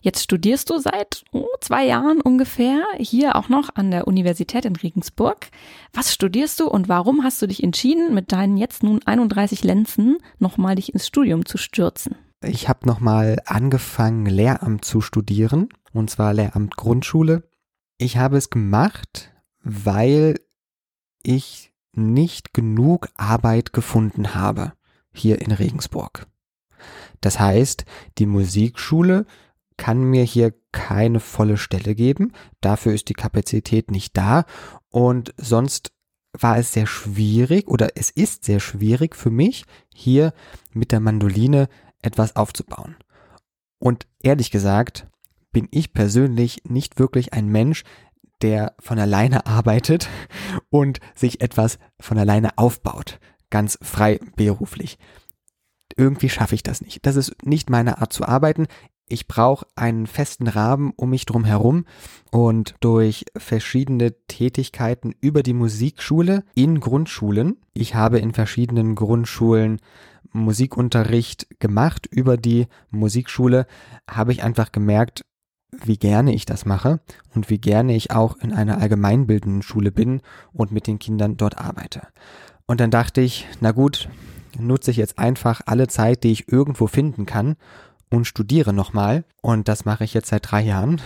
Jetzt 0.03 0.25
studierst 0.25 0.69
du 0.69 0.79
seit 0.79 1.25
oh, 1.31 1.47
zwei 1.61 1.87
Jahren 1.87 2.21
ungefähr 2.21 2.83
hier 2.99 3.37
auch 3.37 3.49
noch 3.49 3.77
an 3.77 3.93
der 3.93 4.09
Universität 4.09 4.65
in 4.65 4.75
Regensburg. 4.75 5.49
Was 5.93 6.13
studierst 6.13 6.59
du 6.59 6.67
und 6.67 6.89
warum 6.89 7.23
hast 7.23 7.41
du 7.41 7.47
dich 7.47 7.63
entschieden, 7.63 8.13
mit 8.13 8.33
deinen 8.33 8.57
jetzt 8.57 8.83
nun 8.83 9.01
31 9.05 9.63
Lenzen 9.63 10.19
nochmal 10.41 10.75
dich 10.75 10.93
ins 10.93 11.07
Studium 11.07 11.47
zu 11.47 11.57
stürzen? 11.57 12.17
Ich 12.45 12.69
habe 12.69 12.85
nochmal 12.85 13.41
angefangen, 13.47 14.27
Lehramt 14.27 14.85
zu 14.85 15.01
studieren, 15.01 15.69
und 15.93 16.11
zwar 16.11 16.35
Lehramt 16.35 16.77
Grundschule. 16.77 17.49
Ich 17.97 18.17
habe 18.17 18.37
es 18.37 18.51
gemacht, 18.51 19.33
weil 19.63 20.41
ich 21.23 21.73
nicht 21.93 22.53
genug 22.53 23.09
Arbeit 23.15 23.73
gefunden 23.73 24.35
habe 24.35 24.73
hier 25.13 25.41
in 25.41 25.53
Regensburg. 25.53 26.27
Das 27.21 27.39
heißt, 27.39 27.85
die 28.19 28.27
Musikschule 28.27 29.27
kann 29.83 30.05
mir 30.05 30.23
hier 30.23 30.55
keine 30.71 31.19
volle 31.19 31.57
Stelle 31.57 31.97
geben. 31.97 32.35
Dafür 32.61 32.95
ist 32.95 33.09
die 33.09 33.15
Kapazität 33.15 33.91
nicht 33.91 34.17
da. 34.17 34.45
Und 34.91 35.35
sonst 35.39 35.91
war 36.39 36.57
es 36.57 36.73
sehr 36.73 36.87
schwierig 36.87 37.67
oder 37.67 37.89
es 37.97 38.09
ist 38.09 38.45
sehr 38.45 38.61
schwierig 38.61 39.17
für 39.17 39.31
mich, 39.31 39.65
hier 39.93 40.35
mit 40.73 40.93
der 40.93 41.01
Mandoline 41.01 41.69
etwas 42.01 42.37
aufzubauen. 42.37 42.95
Und 43.81 44.07
ehrlich 44.23 44.53
gesagt, 44.53 45.09
bin 45.51 45.67
ich 45.73 45.93
persönlich 45.93 46.63
nicht 46.63 47.01
wirklich 47.01 47.33
ein 47.33 47.49
Mensch, 47.49 47.83
der 48.41 48.77
von 48.79 49.01
alleine 49.01 49.47
arbeitet 49.47 50.09
und 50.71 51.01
sich 51.17 51.41
etwas 51.41 51.81
von 51.99 52.19
alleine 52.19 52.57
aufbaut, 52.57 53.19
ganz 53.51 53.81
frei 53.83 54.21
beruflich. 54.37 54.97
Irgendwie 55.97 56.29
schaffe 56.29 56.55
ich 56.55 56.63
das 56.63 56.83
nicht. 56.83 57.05
Das 57.05 57.17
ist 57.17 57.45
nicht 57.45 57.69
meine 57.69 57.99
Art 57.99 58.13
zu 58.13 58.25
arbeiten 58.25 58.69
ich 59.09 59.29
brauche 59.29 59.67
einen 59.77 60.07
festen 60.07 60.49
Rahmen 60.49 60.93
um 60.97 61.11
mich 61.11 61.27
drum 61.27 61.45
herum 61.45 61.85
und 62.31 62.75
durch 62.81 63.27
verschiedene 63.37 64.15
Tätigkeiten 64.27 65.15
über 65.21 65.43
die 65.43 65.53
Musikschule 65.53 66.45
in 66.55 66.81
Grundschulen. 66.81 67.59
Ich 67.75 67.95
habe 67.95 68.19
in 68.21 68.33
verschiedenen 68.33 68.95
Grundschulen 68.95 69.81
Musikunterricht 70.33 71.61
gemacht. 71.61 72.07
Über 72.11 72.37
die 72.37 72.67
Musikschule 72.91 73.67
habe 74.11 74.33
ich 74.33 74.43
einfach 74.43 74.73
gemerkt, 74.73 75.25
wie 75.71 75.97
gerne 75.99 76.35
ich 76.35 76.47
das 76.47 76.65
mache 76.65 77.01
und 77.35 77.51
wie 77.51 77.59
gerne 77.59 77.95
ich 77.95 78.11
auch 78.11 78.37
in 78.37 78.53
einer 78.53 78.79
allgemeinbildenden 78.79 79.63
Schule 79.63 79.91
bin 79.91 80.21
und 80.53 80.73
mit 80.73 80.87
den 80.87 80.99
Kindern 80.99 81.37
dort 81.37 81.59
arbeite. 81.59 82.09
Und 82.67 82.81
dann 82.81 82.91
dachte 82.91 83.21
ich, 83.21 83.47
na 83.61 83.73
gut, 83.73 84.09
nutze 84.59 84.91
ich 84.91 84.97
jetzt 84.97 85.19
einfach 85.19 85.63
alle 85.67 85.89
Zeit, 85.89 86.25
die 86.25 86.33
ich 86.33 86.51
irgendwo 86.51 86.87
finden 86.87 87.27
kann 87.27 87.57
und 88.13 88.27
studiere 88.27 88.73
nochmal. 88.73 89.25
Und 89.41 89.69
das 89.69 89.85
mache 89.85 90.05
ich 90.05 90.15
jetzt 90.15 90.29
seit 90.29 90.51
drei 90.51 90.63
Jahren. 90.63 91.01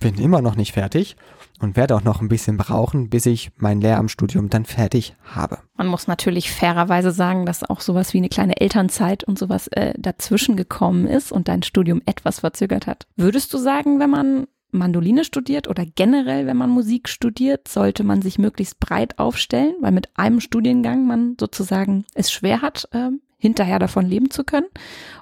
Bin 0.00 0.16
immer 0.16 0.42
noch 0.42 0.56
nicht 0.56 0.72
fertig 0.72 1.16
und 1.60 1.76
werde 1.76 1.96
auch 1.96 2.04
noch 2.04 2.20
ein 2.20 2.28
bisschen 2.28 2.56
brauchen, 2.56 3.10
bis 3.10 3.26
ich 3.26 3.50
mein 3.56 3.80
Lehramtsstudium 3.80 4.48
dann 4.48 4.64
fertig 4.64 5.16
habe. 5.24 5.58
Man 5.76 5.88
muss 5.88 6.06
natürlich 6.06 6.52
fairerweise 6.52 7.10
sagen, 7.10 7.46
dass 7.46 7.68
auch 7.68 7.80
sowas 7.80 8.14
wie 8.14 8.18
eine 8.18 8.28
kleine 8.28 8.60
Elternzeit 8.60 9.24
und 9.24 9.38
sowas 9.38 9.68
äh, 9.68 9.94
dazwischen 9.98 10.56
gekommen 10.56 11.06
ist 11.06 11.32
und 11.32 11.48
dein 11.48 11.62
Studium 11.62 12.02
etwas 12.06 12.40
verzögert 12.40 12.86
hat. 12.86 13.06
Würdest 13.16 13.52
du 13.52 13.58
sagen, 13.58 13.98
wenn 13.98 14.10
man 14.10 14.46
Mandoline 14.70 15.24
studiert 15.24 15.66
oder 15.66 15.84
generell, 15.86 16.46
wenn 16.46 16.56
man 16.56 16.70
Musik 16.70 17.08
studiert, 17.08 17.68
sollte 17.68 18.04
man 18.04 18.20
sich 18.22 18.38
möglichst 18.38 18.78
breit 18.78 19.18
aufstellen, 19.18 19.74
weil 19.80 19.92
mit 19.92 20.10
einem 20.16 20.40
Studiengang 20.40 21.06
man 21.06 21.36
sozusagen 21.40 22.04
es 22.14 22.30
schwer 22.30 22.60
hat, 22.60 22.88
äh, 22.92 23.08
hinterher 23.38 23.78
davon 23.78 24.04
leben 24.04 24.30
zu 24.30 24.44
können? 24.44 24.66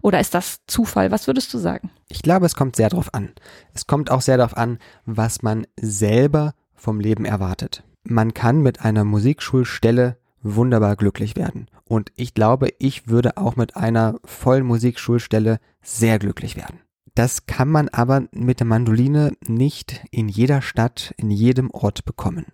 Oder 0.03 0.19
ist 0.21 0.35
das 0.35 0.61
Zufall? 0.67 1.11
Was 1.11 1.27
würdest 1.27 1.53
du 1.55 1.59
sagen? 1.59 1.91
Ich 2.09 2.23
glaube, 2.23 2.47
es 2.47 2.57
kommt 2.57 2.77
sehr 2.77 2.89
darauf 2.89 3.15
an. 3.15 3.31
Es 3.75 3.87
kommt 3.87 4.11
auch 4.11 4.23
sehr 4.23 4.39
darauf 4.39 4.57
an, 4.57 4.79
was 5.05 5.43
man 5.43 5.67
selber 5.77 6.55
vom 6.75 6.99
Leben 6.99 7.25
erwartet. 7.25 7.85
Man 8.03 8.35
kann 8.35 8.63
mit 8.63 8.81
einer 8.81 9.05
Musikschulstelle 9.05 10.17
wunderbar 10.43 10.97
glücklich 10.97 11.37
werden. 11.37 11.69
Und 11.85 12.11
ich 12.17 12.35
glaube, 12.35 12.69
ich 12.79 13.09
würde 13.09 13.37
auch 13.37 13.57
mit 13.57 13.77
einer 13.77 14.19
vollen 14.25 14.65
Musikschulstelle 14.67 15.59
sehr 15.83 16.19
glücklich 16.19 16.57
werden. 16.57 16.81
Das 17.17 17.47
kann 17.47 17.71
man 17.71 17.89
aber 17.89 18.25
mit 18.33 18.61
der 18.61 18.67
Mandoline 18.67 19.33
nicht 19.49 20.05
in 20.11 20.29
jeder 20.29 20.61
Stadt, 20.61 21.15
in 21.17 21.31
jedem 21.31 21.71
Ort 21.71 22.05
bekommen. 22.05 22.45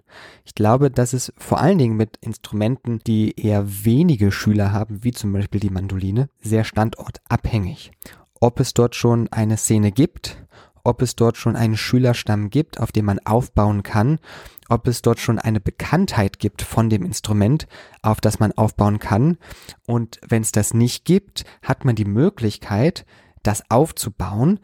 Ich 0.44 0.54
glaube, 0.54 0.88
dass 0.88 1.14
es 1.14 1.32
vor 1.36 1.60
allen 1.60 1.78
Dingen 1.78 1.96
mit 1.96 2.16
Instrumenten, 2.20 3.00
die 3.04 3.34
eher 3.36 3.64
wenige 3.84 4.30
Schüler 4.30 4.70
haben, 4.70 5.02
wie 5.02 5.10
zum 5.10 5.32
Beispiel 5.32 5.58
die 5.58 5.70
Mandoline, 5.70 6.28
sehr 6.40 6.62
standortabhängig. 6.62 7.90
Ob 8.38 8.60
es 8.60 8.72
dort 8.72 8.94
schon 8.94 9.26
eine 9.32 9.56
Szene 9.56 9.90
gibt, 9.90 10.46
ob 10.84 11.02
es 11.02 11.16
dort 11.16 11.36
schon 11.36 11.56
einen 11.56 11.76
Schülerstamm 11.76 12.48
gibt, 12.48 12.78
auf 12.78 12.92
dem 12.92 13.06
man 13.06 13.18
aufbauen 13.18 13.82
kann, 13.82 14.20
ob 14.68 14.86
es 14.86 15.02
dort 15.02 15.18
schon 15.18 15.40
eine 15.40 15.58
Bekanntheit 15.58 16.38
gibt 16.38 16.62
von 16.62 16.88
dem 16.88 17.04
Instrument, 17.04 17.66
auf 18.00 18.20
das 18.20 18.38
man 18.38 18.52
aufbauen 18.52 19.00
kann. 19.00 19.38
Und 19.88 20.20
wenn 20.24 20.42
es 20.42 20.52
das 20.52 20.72
nicht 20.72 21.04
gibt, 21.04 21.44
hat 21.62 21.84
man 21.84 21.96
die 21.96 22.04
Möglichkeit, 22.04 23.04
das 23.42 23.70
aufzubauen? 23.70 24.60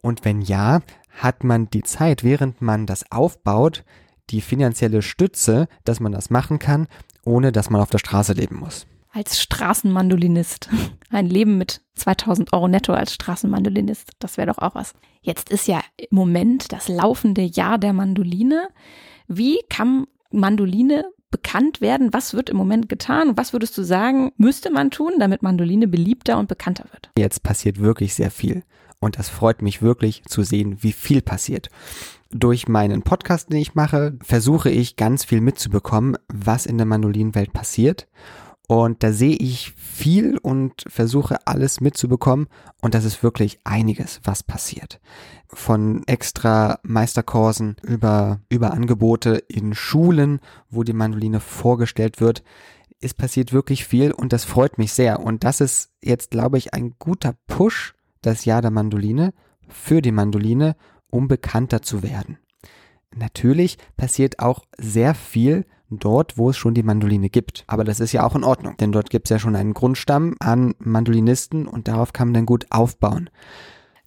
Und 0.00 0.24
wenn 0.24 0.40
ja, 0.42 0.80
hat 1.10 1.44
man 1.44 1.68
die 1.70 1.82
Zeit, 1.82 2.24
während 2.24 2.62
man 2.62 2.86
das 2.86 3.10
aufbaut, 3.10 3.84
die 4.30 4.40
finanzielle 4.40 5.02
Stütze, 5.02 5.68
dass 5.84 6.00
man 6.00 6.12
das 6.12 6.30
machen 6.30 6.58
kann, 6.58 6.86
ohne 7.24 7.50
dass 7.52 7.70
man 7.70 7.80
auf 7.80 7.90
der 7.90 7.98
Straße 7.98 8.32
leben 8.34 8.56
muss? 8.56 8.86
als 9.12 9.40
Straßenmandolinist. 9.42 10.68
Ein 11.10 11.26
Leben 11.26 11.58
mit 11.58 11.80
2000 11.96 12.52
Euro 12.52 12.68
netto 12.68 12.92
als 12.92 13.14
Straßenmandolinist. 13.14 14.10
Das 14.18 14.36
wäre 14.36 14.48
doch 14.48 14.58
auch 14.58 14.74
was. 14.74 14.94
Jetzt 15.20 15.50
ist 15.50 15.66
ja 15.66 15.80
im 15.96 16.08
Moment 16.10 16.72
das 16.72 16.88
laufende 16.88 17.42
Jahr 17.42 17.78
der 17.78 17.92
Mandoline. 17.92 18.68
Wie 19.26 19.60
kann 19.68 20.06
Mandoline 20.30 21.04
bekannt 21.30 21.80
werden? 21.80 22.12
Was 22.12 22.34
wird 22.34 22.50
im 22.50 22.56
Moment 22.56 22.88
getan? 22.88 23.36
Was 23.36 23.52
würdest 23.52 23.76
du 23.76 23.82
sagen, 23.82 24.32
müsste 24.36 24.70
man 24.70 24.90
tun, 24.90 25.14
damit 25.18 25.42
Mandoline 25.42 25.88
beliebter 25.88 26.38
und 26.38 26.48
bekannter 26.48 26.84
wird? 26.92 27.10
Jetzt 27.18 27.42
passiert 27.42 27.80
wirklich 27.80 28.14
sehr 28.14 28.30
viel. 28.30 28.62
Und 29.00 29.18
das 29.18 29.28
freut 29.28 29.62
mich 29.62 29.80
wirklich 29.80 30.24
zu 30.24 30.42
sehen, 30.42 30.78
wie 30.82 30.92
viel 30.92 31.22
passiert. 31.22 31.68
Durch 32.30 32.68
meinen 32.68 33.02
Podcast, 33.02 33.52
den 33.52 33.58
ich 33.58 33.74
mache, 33.74 34.18
versuche 34.22 34.70
ich 34.70 34.96
ganz 34.96 35.24
viel 35.24 35.40
mitzubekommen, 35.40 36.16
was 36.28 36.66
in 36.66 36.76
der 36.76 36.86
Mandolinenwelt 36.86 37.52
passiert. 37.52 38.08
Und 38.68 39.02
da 39.02 39.12
sehe 39.12 39.34
ich 39.34 39.72
viel 39.76 40.36
und 40.36 40.84
versuche 40.86 41.46
alles 41.46 41.80
mitzubekommen. 41.80 42.48
Und 42.82 42.92
das 42.92 43.06
ist 43.06 43.22
wirklich 43.22 43.58
einiges, 43.64 44.20
was 44.24 44.42
passiert. 44.42 45.00
Von 45.48 46.02
extra 46.06 46.78
Meisterkursen 46.82 47.76
über, 47.82 48.40
über 48.50 48.74
Angebote 48.74 49.42
in 49.48 49.74
Schulen, 49.74 50.40
wo 50.68 50.84
die 50.84 50.92
Mandoline 50.92 51.40
vorgestellt 51.40 52.20
wird. 52.20 52.44
Es 53.00 53.14
passiert 53.14 53.54
wirklich 53.54 53.86
viel 53.86 54.12
und 54.12 54.34
das 54.34 54.44
freut 54.44 54.76
mich 54.76 54.92
sehr. 54.92 55.20
Und 55.20 55.44
das 55.44 55.62
ist 55.62 55.90
jetzt, 56.02 56.30
glaube 56.30 56.58
ich, 56.58 56.74
ein 56.74 56.94
guter 56.98 57.34
Push 57.46 57.94
das 58.20 58.44
Jahr 58.44 58.60
der 58.60 58.70
Mandoline 58.70 59.32
für 59.66 60.02
die 60.02 60.12
Mandoline, 60.12 60.76
um 61.08 61.26
bekannter 61.26 61.80
zu 61.80 62.02
werden. 62.02 62.36
Natürlich 63.14 63.78
passiert 63.96 64.38
auch 64.38 64.64
sehr 64.78 65.14
viel 65.14 65.64
dort, 65.90 66.36
wo 66.36 66.50
es 66.50 66.56
schon 66.56 66.74
die 66.74 66.82
Mandoline 66.82 67.30
gibt. 67.30 67.64
Aber 67.66 67.84
das 67.84 68.00
ist 68.00 68.12
ja 68.12 68.26
auch 68.26 68.34
in 68.34 68.44
Ordnung, 68.44 68.76
denn 68.76 68.92
dort 68.92 69.10
gibt 69.10 69.26
es 69.26 69.30
ja 69.30 69.38
schon 69.38 69.56
einen 69.56 69.74
Grundstamm 69.74 70.36
an 70.40 70.74
Mandolinisten 70.78 71.66
und 71.66 71.88
darauf 71.88 72.12
kann 72.12 72.28
man 72.28 72.34
dann 72.34 72.46
gut 72.46 72.66
aufbauen. 72.70 73.30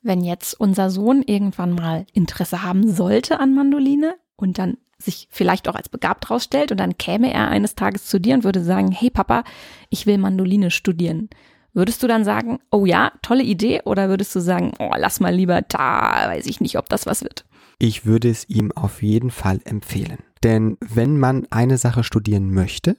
Wenn 0.03 0.23
jetzt 0.23 0.59
unser 0.59 0.89
Sohn 0.89 1.21
irgendwann 1.23 1.73
mal 1.73 2.05
Interesse 2.13 2.63
haben 2.63 2.89
sollte 2.91 3.39
an 3.39 3.53
Mandoline 3.53 4.15
und 4.35 4.57
dann 4.57 4.77
sich 4.97 5.27
vielleicht 5.31 5.67
auch 5.67 5.75
als 5.75 5.89
begabt 5.89 6.29
rausstellt 6.29 6.71
und 6.71 6.79
dann 6.79 6.97
käme 6.97 7.33
er 7.33 7.47
eines 7.47 7.75
Tages 7.75 8.05
zu 8.05 8.19
dir 8.19 8.35
und 8.35 8.43
würde 8.43 8.63
sagen, 8.63 8.91
hey 8.91 9.09
Papa, 9.09 9.43
ich 9.89 10.05
will 10.05 10.17
Mandoline 10.17 10.71
studieren. 10.71 11.29
Würdest 11.73 12.03
du 12.03 12.07
dann 12.07 12.25
sagen, 12.25 12.59
oh 12.69 12.85
ja, 12.85 13.13
tolle 13.21 13.43
Idee, 13.43 13.81
oder 13.85 14.09
würdest 14.09 14.35
du 14.35 14.41
sagen, 14.41 14.73
oh, 14.79 14.91
lass 14.97 15.21
mal 15.21 15.33
lieber, 15.33 15.61
da 15.61 16.27
weiß 16.27 16.45
ich 16.47 16.59
nicht, 16.59 16.77
ob 16.77 16.89
das 16.89 17.05
was 17.05 17.23
wird? 17.23 17.45
Ich 17.84 18.06
würde 18.06 18.30
es 18.30 18.48
ihm 18.48 18.72
auf 18.74 19.02
jeden 19.02 19.32
Fall 19.32 19.60
empfehlen. 19.63 20.20
Denn 20.44 20.78
wenn 20.82 21.17
man 21.17 21.48
eine 21.50 21.80
Sache 21.80 22.04
studieren 22.04 22.54
möchte, 22.54 22.96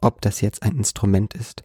ob 0.00 0.20
das 0.20 0.40
jetzt 0.40 0.62
ein 0.62 0.76
Instrument 0.76 1.34
ist, 1.34 1.64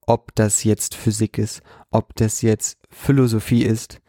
ob 0.00 0.32
das 0.36 0.62
jetzt 0.62 0.94
Physik 0.94 1.38
ist, 1.38 1.60
ob 1.90 2.14
das 2.14 2.40
jetzt 2.40 2.78
Philosophie 2.88 3.64
ist, 3.64 4.00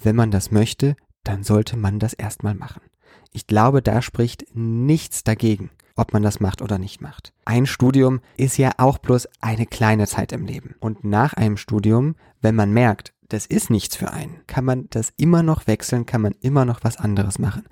wenn 0.00 0.16
man 0.16 0.32
das 0.32 0.50
möchte, 0.50 0.96
dann 1.22 1.44
sollte 1.44 1.76
man 1.76 2.00
das 2.00 2.12
erstmal 2.12 2.56
machen. 2.56 2.82
Ich 3.30 3.46
glaube, 3.46 3.82
da 3.82 4.02
spricht 4.02 4.46
nichts 4.52 5.22
dagegen 5.22 5.70
ob 5.96 6.12
man 6.12 6.22
das 6.22 6.40
macht 6.40 6.62
oder 6.62 6.78
nicht 6.78 7.00
macht. 7.00 7.32
Ein 7.44 7.66
Studium 7.66 8.20
ist 8.36 8.56
ja 8.58 8.72
auch 8.78 8.98
bloß 8.98 9.28
eine 9.40 9.66
kleine 9.66 10.06
Zeit 10.06 10.32
im 10.32 10.44
Leben. 10.44 10.74
Und 10.80 11.04
nach 11.04 11.34
einem 11.34 11.56
Studium, 11.56 12.16
wenn 12.40 12.54
man 12.54 12.72
merkt, 12.72 13.13
das 13.28 13.46
ist 13.46 13.70
nichts 13.70 13.96
für 13.96 14.12
einen, 14.12 14.40
kann 14.46 14.64
man 14.64 14.88
das 14.90 15.12
immer 15.16 15.42
noch 15.42 15.66
wechseln, 15.66 16.06
kann 16.06 16.20
man 16.20 16.34
immer 16.40 16.64
noch 16.64 16.84
was 16.84 16.96
anderes 16.96 17.38
machen. 17.38 17.64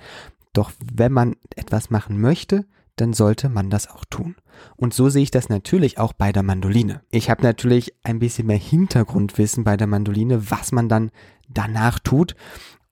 Doch 0.53 0.73
wenn 0.93 1.13
man 1.13 1.37
etwas 1.57 1.91
machen 1.91 2.21
möchte, 2.21 2.67
dann 2.97 3.13
sollte 3.13 3.49
man 3.49 3.71
das 3.71 3.89
auch 3.89 4.05
tun. 4.05 4.37
Und 4.77 4.93
so 4.93 5.09
sehe 5.09 5.23
ich 5.23 5.31
das 5.31 5.49
natürlich 5.49 5.99
auch 5.99 6.13
bei 6.13 6.31
der 6.31 6.43
Mandoline. 6.43 7.01
Ich 7.11 7.31
habe 7.31 7.43
natürlich 7.43 7.95
ein 8.03 8.19
bisschen 8.19 8.47
mehr 8.47 8.59
Hintergrundwissen 8.59 9.65
bei 9.65 9.77
der 9.77 9.87
Mandoline, 9.87 10.51
was 10.51 10.73
man 10.73 10.89
dann 10.89 11.11
danach 11.49 11.99
tut. 11.99 12.37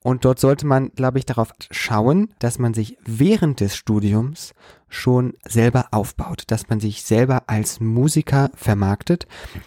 Und 0.02 0.24
dort 0.24 0.40
sollte 0.40 0.66
man, 0.66 0.92
glaube 0.92 1.18
ich, 1.18 1.26
darauf 1.26 1.52
schauen, 1.70 2.32
dass 2.38 2.58
man 2.58 2.72
sich 2.72 2.96
während 3.04 3.60
des 3.60 3.76
Studiums 3.76 4.54
schon 4.88 5.34
selber 5.46 5.88
aufbaut, 5.90 6.44
dass 6.46 6.70
man 6.70 6.80
sich 6.80 7.02
selber 7.02 7.44
als 7.48 7.80
Musiker 7.80 8.50
vermarktet, 8.54 9.26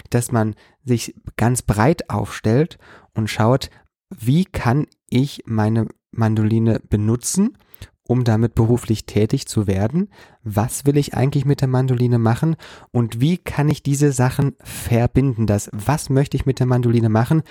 dass 0.09 0.31
man 0.31 0.55
sich 0.83 1.15
ganz 1.37 1.61
breit 1.61 2.09
aufstellt 2.09 2.77
und 3.13 3.29
schaut, 3.29 3.69
wie 4.09 4.45
kann 4.45 4.87
ich 5.09 5.43
meine 5.45 5.87
Mandoline 6.11 6.79
benutzen, 6.89 7.57
um 8.05 8.23
damit 8.23 8.53
beruflich 8.53 9.05
tätig 9.05 9.47
zu 9.47 9.65
werden? 9.65 10.09
Was 10.43 10.85
will 10.85 10.97
ich 10.97 11.13
eigentlich 11.13 11.45
mit 11.45 11.61
der 11.61 11.69
Mandoline 11.69 12.19
machen? 12.19 12.55
Und 12.91 13.21
wie 13.21 13.37
kann 13.37 13.69
ich 13.69 13.81
diese 13.81 14.11
Sachen 14.11 14.55
verbinden? 14.61 15.47
Das, 15.47 15.69
was 15.71 16.09
möchte 16.09 16.35
ich 16.37 16.45
mit 16.45 16.59
der 16.59 16.67
Mandoline 16.67 17.09
machen? 17.09 17.43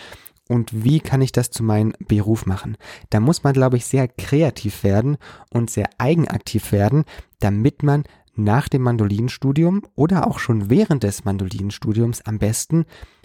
und 0.49 0.85
wie 0.85 1.01
kann 1.01 1.23
ich 1.23 1.33
das 1.33 1.51
zu 1.51 1.63
meinem 1.63 1.95
Beruf 2.07 2.47
machen? 2.47 2.77
Da 3.11 3.21
muss 3.21 3.43
man, 3.43 3.55
glaube 3.55 3.77
ich, 3.77 3.87
sehr 3.87 4.09
kreativ 4.09 4.85
werden 4.85 5.17
und 5.51 5.71
sehr 5.71 5.89
eigenaktiv 5.99 6.73
werden, 6.73 7.05
damit 7.41 7.83
man 7.83 8.05
nach 8.35 8.69
dem 8.69 8.83
Mandolinenstudium 8.83 9.83
oder 9.95 10.27
auch 10.27 10.39
schon 10.39 10.71
während 10.71 11.05
des 11.05 11.25
Mandolinenstudiums 11.25 12.23
am 12.23 12.39
besten 12.39 12.85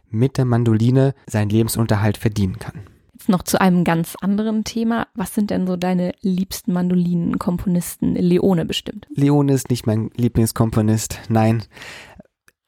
mit 0.10 0.38
der 0.38 0.46
Mandoline 0.46 1.14
seinen 1.28 1.50
Lebensunterhalt 1.50 2.18
verdienen 2.18 2.60
kann. 2.60 2.82
Jetzt 3.14 3.30
noch 3.30 3.44
zu 3.44 3.60
einem 3.60 3.84
ganz 3.84 4.16
anderen 4.22 4.64
Thema. 4.64 5.08
Was 5.16 5.34
sind 5.34 5.50
denn 5.50 5.66
so 5.66 5.76
deine 5.76 6.14
liebsten 6.22 6.72
Mandolinenkomponisten? 6.72 8.16
Leone 8.16 8.66
bestimmt. 8.66 9.08
Leone 9.10 9.54
ist 9.54 9.70
nicht 9.70 9.88
mein 9.88 10.12
Lieblingskomponist, 10.16 11.20
nein. 11.30 11.64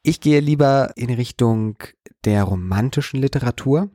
Ich 0.02 0.20
gehe 0.20 0.40
lieber 0.40 0.92
in 0.96 1.10
Richtung 1.10 1.76
der 2.24 2.44
romantischen 2.44 3.20
Literatur 3.20 3.90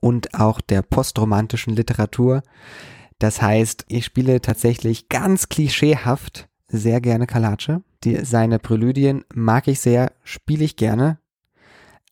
und 0.00 0.34
auch 0.34 0.60
der 0.60 0.82
postromantischen 0.82 1.74
Literatur. 1.74 2.42
Das 3.18 3.42
heißt, 3.42 3.84
ich 3.88 4.04
spiele 4.04 4.40
tatsächlich 4.40 5.08
ganz 5.08 5.48
klischeehaft 5.48 6.48
sehr 6.68 7.00
gerne 7.00 7.26
Kalace. 7.26 7.80
Die, 8.04 8.24
seine 8.24 8.58
Präludien 8.58 9.24
mag 9.34 9.68
ich 9.68 9.80
sehr, 9.80 10.12
spiele 10.22 10.64
ich 10.64 10.76
gerne. 10.76 11.18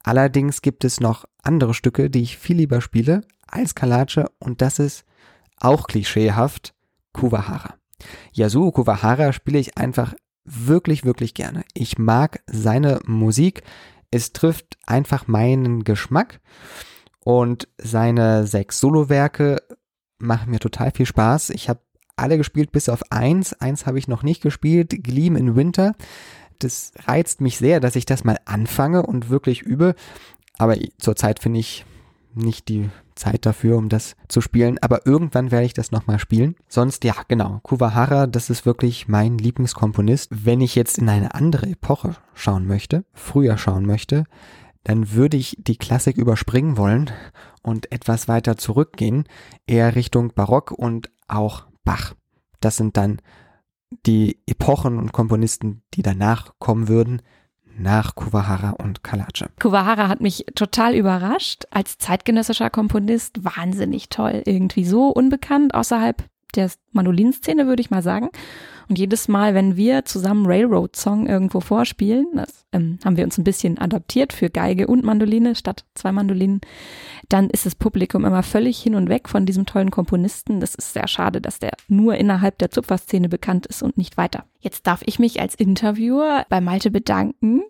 Allerdings 0.07 0.63
gibt 0.63 0.85
es 0.85 1.01
noch 1.01 1.25
andere 1.43 1.75
Stücke, 1.75 2.09
die 2.11 2.23
ich 2.23 2.39
viel 2.39 2.59
lieber 2.59 2.81
spiele 2.81 3.23
als 3.49 3.75
Kalace 3.75 4.27
und 4.39 4.63
das 4.63 4.79
ist 4.79 5.05
auch 5.59 5.89
klischeehaft 5.89 6.75
Kuwahara. 7.13 7.75
Yasuo 8.33 8.71
Kuwahara 8.71 9.33
spiele 9.33 9.59
ich 9.59 9.77
einfach 9.77 10.15
wirklich, 10.45 11.05
wirklich 11.05 11.35
gerne. 11.35 11.65
Ich 11.75 11.99
mag 11.99 12.41
seine 12.47 13.01
Musik. 13.05 13.65
Es 14.13 14.33
trifft 14.33 14.79
einfach 14.87 15.27
meinen 15.27 15.83
Geschmack. 15.83 16.41
Und 17.19 17.67
seine 17.77 18.47
sechs 18.47 18.79
Solowerke 18.79 19.61
machen 20.19 20.53
mir 20.53 20.61
total 20.61 20.93
viel 20.93 21.07
Spaß. 21.07 21.51
Ich 21.51 21.69
habe 21.69 21.81
alle 22.15 22.37
gespielt 22.37 22.71
bis 22.71 22.89
auf 22.89 23.11
eins. 23.11 23.55
Eins 23.55 23.87
habe 23.87 23.99
ich 23.99 24.07
noch 24.07 24.23
nicht 24.23 24.41
gespielt, 24.41 25.03
Gleam 25.03 25.35
in 25.35 25.57
Winter. 25.57 25.97
Das 26.59 26.93
reizt 27.07 27.41
mich 27.41 27.59
sehr, 27.59 27.81
dass 27.81 27.97
ich 27.97 28.07
das 28.07 28.25
mal 28.25 28.39
anfange 28.45 29.05
und 29.05 29.31
wirklich 29.31 29.63
übe. 29.63 29.95
Aber 30.59 30.77
zurzeit 30.99 31.41
finde 31.41 31.61
ich 31.61 31.85
nicht 32.35 32.69
die 32.69 32.91
Zeit 33.15 33.47
dafür, 33.47 33.79
um 33.79 33.89
das 33.89 34.15
zu 34.29 34.41
spielen. 34.41 34.79
Aber 34.81 35.07
irgendwann 35.07 35.51
werde 35.51 35.67
ich 35.67 35.75
das 35.75 35.91
nochmal 35.91 36.19
spielen. 36.19 36.55
Sonst, 36.69 37.03
ja, 37.05 37.15
genau. 37.29 37.61
Kuwahara, 37.63 38.27
das 38.27 38.51
ist 38.51 38.67
wirklich 38.67 39.09
mein 39.09 39.39
Lieblingskomponist. 39.39 40.45
Wenn 40.45 40.61
ich 40.61 40.75
jetzt 40.75 40.99
in 40.99 41.09
eine 41.09 41.35
andere 41.35 41.67
Epoche 41.67 42.17
schauen 42.35 42.67
möchte, 42.67 43.05
früher 43.15 43.59
schauen 43.59 43.87
möchte, 43.87 44.25
dann 44.85 45.13
würde 45.13 45.37
ich 45.37 45.57
die 45.59 45.77
Klassik 45.77 46.17
überspringen 46.17 46.77
wollen 46.77 47.11
und 47.63 47.91
etwas 47.91 48.29
weiter 48.29 48.57
zurückgehen, 48.57 49.25
eher 49.67 49.97
Richtung 49.97 50.33
Barock 50.35 50.71
und 50.71 51.11
auch 51.27 51.67
Bach. 51.85 52.15
Das 52.61 52.77
sind 52.77 52.97
dann 52.97 53.21
die 54.05 54.41
Epochen 54.47 54.99
und 54.99 55.13
Komponisten, 55.13 55.83
die 55.95 56.03
danach 56.03 56.53
kommen 56.59 56.89
würden, 56.89 57.23
nach 57.79 58.15
Kuwahara 58.15 58.71
und 58.71 59.03
Kalace. 59.03 59.51
Kuwahara 59.61 60.09
hat 60.09 60.21
mich 60.21 60.47
total 60.55 60.95
überrascht. 60.95 61.65
Als 61.71 61.99
zeitgenössischer 61.99 62.71
Komponist 62.71 63.45
wahnsinnig 63.45 64.09
toll. 64.09 64.43
Irgendwie 64.47 64.85
so 64.85 65.09
unbekannt 65.09 65.75
außerhalb 65.75 66.25
der 66.55 66.71
Mandolinszene, 66.93 67.67
würde 67.67 67.83
ich 67.83 67.91
mal 67.91 68.03
sagen. 68.03 68.31
Und 68.89 68.99
jedes 68.99 69.27
Mal, 69.27 69.55
wenn 69.55 69.77
wir 69.77 70.05
zusammen 70.05 70.47
Railroad 70.47 70.95
Song 70.95 71.27
irgendwo 71.27 71.61
vorspielen, 71.61 72.27
das 72.35 72.67
ähm, 72.73 72.99
haben 73.05 73.17
wir 73.17 73.25
uns 73.25 73.37
ein 73.37 73.45
bisschen 73.45 73.79
adaptiert 73.79 74.33
für 74.33 74.49
Geige 74.49 74.87
und 74.87 75.05
Mandoline 75.05 75.55
statt 75.57 75.85
zwei 75.95 76.13
Mandolinen, 76.13 76.61
dann 77.29 77.51
ist 77.51 77.67
das 77.67 77.75
Publikum 77.75 78.25
immer 78.25 78.43
völlig 78.43 78.79
hin 78.79 78.95
und 78.95 79.09
weg 79.09 79.29
von 79.29 79.45
diesem 79.45 79.67
tollen 79.67 79.91
Komponisten. 79.91 80.61
Das 80.61 80.75
ist 80.75 80.93
sehr 80.93 81.09
schade, 81.09 81.41
dass 81.41 81.59
der 81.59 81.73
nur 81.89 82.15
innerhalb 82.15 82.59
der 82.59 82.71
Zupferszene 82.71 83.29
bekannt 83.29 83.67
ist 83.67 83.83
und 83.83 83.99
nicht 83.99 84.17
weiter. 84.17 84.45
Jetzt 84.61 84.87
darf 84.87 85.03
ich 85.05 85.19
mich 85.19 85.41
als 85.41 85.55
Interviewer 85.55 86.47
bei 86.49 86.61
Malte 86.61 86.91
bedanken 86.91 87.63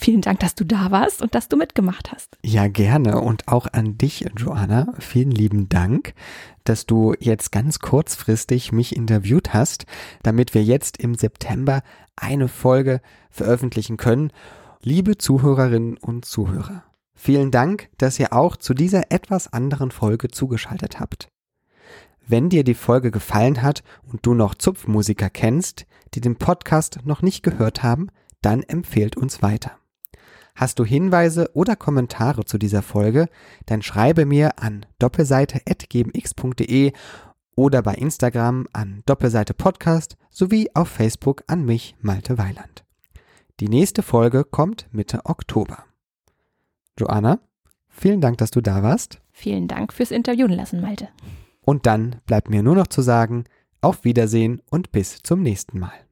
Vielen 0.00 0.20
Dank, 0.20 0.38
dass 0.38 0.54
du 0.54 0.64
da 0.64 0.92
warst 0.92 1.22
und 1.22 1.34
dass 1.34 1.48
du 1.48 1.56
mitgemacht 1.56 2.12
hast. 2.12 2.38
Ja, 2.44 2.68
gerne. 2.68 3.20
Und 3.20 3.48
auch 3.48 3.66
an 3.72 3.98
dich, 3.98 4.24
Joanna. 4.36 4.94
Vielen 5.00 5.32
lieben 5.32 5.68
Dank, 5.68 6.14
dass 6.62 6.86
du 6.86 7.14
jetzt 7.18 7.50
ganz 7.50 7.80
kurzfristig 7.80 8.70
mich 8.70 8.94
interviewt 8.94 9.52
hast, 9.54 9.86
damit 10.22 10.54
wir 10.54 10.62
jetzt 10.62 10.98
im 10.98 11.16
September 11.16 11.82
eine 12.14 12.46
Folge 12.46 13.00
veröffentlichen 13.28 13.96
können. 13.96 14.32
Liebe 14.84 15.18
Zuhörerinnen 15.18 15.96
und 15.96 16.24
Zuhörer, 16.24 16.84
vielen 17.12 17.50
Dank, 17.50 17.88
dass 17.98 18.20
ihr 18.20 18.32
auch 18.32 18.56
zu 18.56 18.74
dieser 18.74 19.10
etwas 19.10 19.52
anderen 19.52 19.90
Folge 19.90 20.28
zugeschaltet 20.28 21.00
habt. 21.00 21.28
Wenn 22.24 22.50
dir 22.50 22.62
die 22.62 22.74
Folge 22.74 23.10
gefallen 23.10 23.62
hat 23.62 23.82
und 24.04 24.24
du 24.24 24.34
noch 24.34 24.54
Zupfmusiker 24.54 25.28
kennst, 25.28 25.86
die 26.14 26.20
den 26.20 26.36
Podcast 26.36 27.00
noch 27.04 27.20
nicht 27.20 27.42
gehört 27.42 27.82
haben, 27.82 28.10
dann 28.42 28.62
empfehlt 28.62 29.16
uns 29.16 29.42
weiter. 29.42 29.72
Hast 30.58 30.78
du 30.80 30.84
Hinweise 30.84 31.48
oder 31.54 31.76
Kommentare 31.76 32.44
zu 32.44 32.58
dieser 32.58 32.82
Folge, 32.82 33.28
dann 33.66 33.80
schreibe 33.80 34.26
mir 34.26 34.60
an 34.60 34.84
doppelseite.gmx.de 34.98 36.92
oder 37.54 37.80
bei 37.80 37.94
Instagram 37.94 38.66
an 38.72 39.04
Doppelseite 39.06 39.54
Podcast 39.54 40.16
sowie 40.32 40.68
auf 40.74 40.88
Facebook 40.88 41.44
an 41.46 41.64
mich, 41.64 41.94
Malte 42.00 42.38
Weiland. 42.38 42.82
Die 43.60 43.68
nächste 43.68 44.02
Folge 44.02 44.42
kommt 44.42 44.88
Mitte 44.90 45.20
Oktober. 45.26 45.84
Joanna, 46.98 47.38
vielen 47.88 48.20
Dank, 48.20 48.38
dass 48.38 48.50
du 48.50 48.60
da 48.60 48.82
warst. 48.82 49.20
Vielen 49.30 49.68
Dank 49.68 49.92
fürs 49.92 50.10
Interviewen 50.10 50.50
lassen, 50.54 50.80
Malte. 50.80 51.06
Und 51.60 51.86
dann 51.86 52.16
bleibt 52.26 52.50
mir 52.50 52.64
nur 52.64 52.74
noch 52.74 52.88
zu 52.88 53.00
sagen, 53.00 53.44
auf 53.80 54.02
Wiedersehen 54.02 54.60
und 54.68 54.90
bis 54.90 55.22
zum 55.22 55.40
nächsten 55.40 55.78
Mal. 55.78 56.07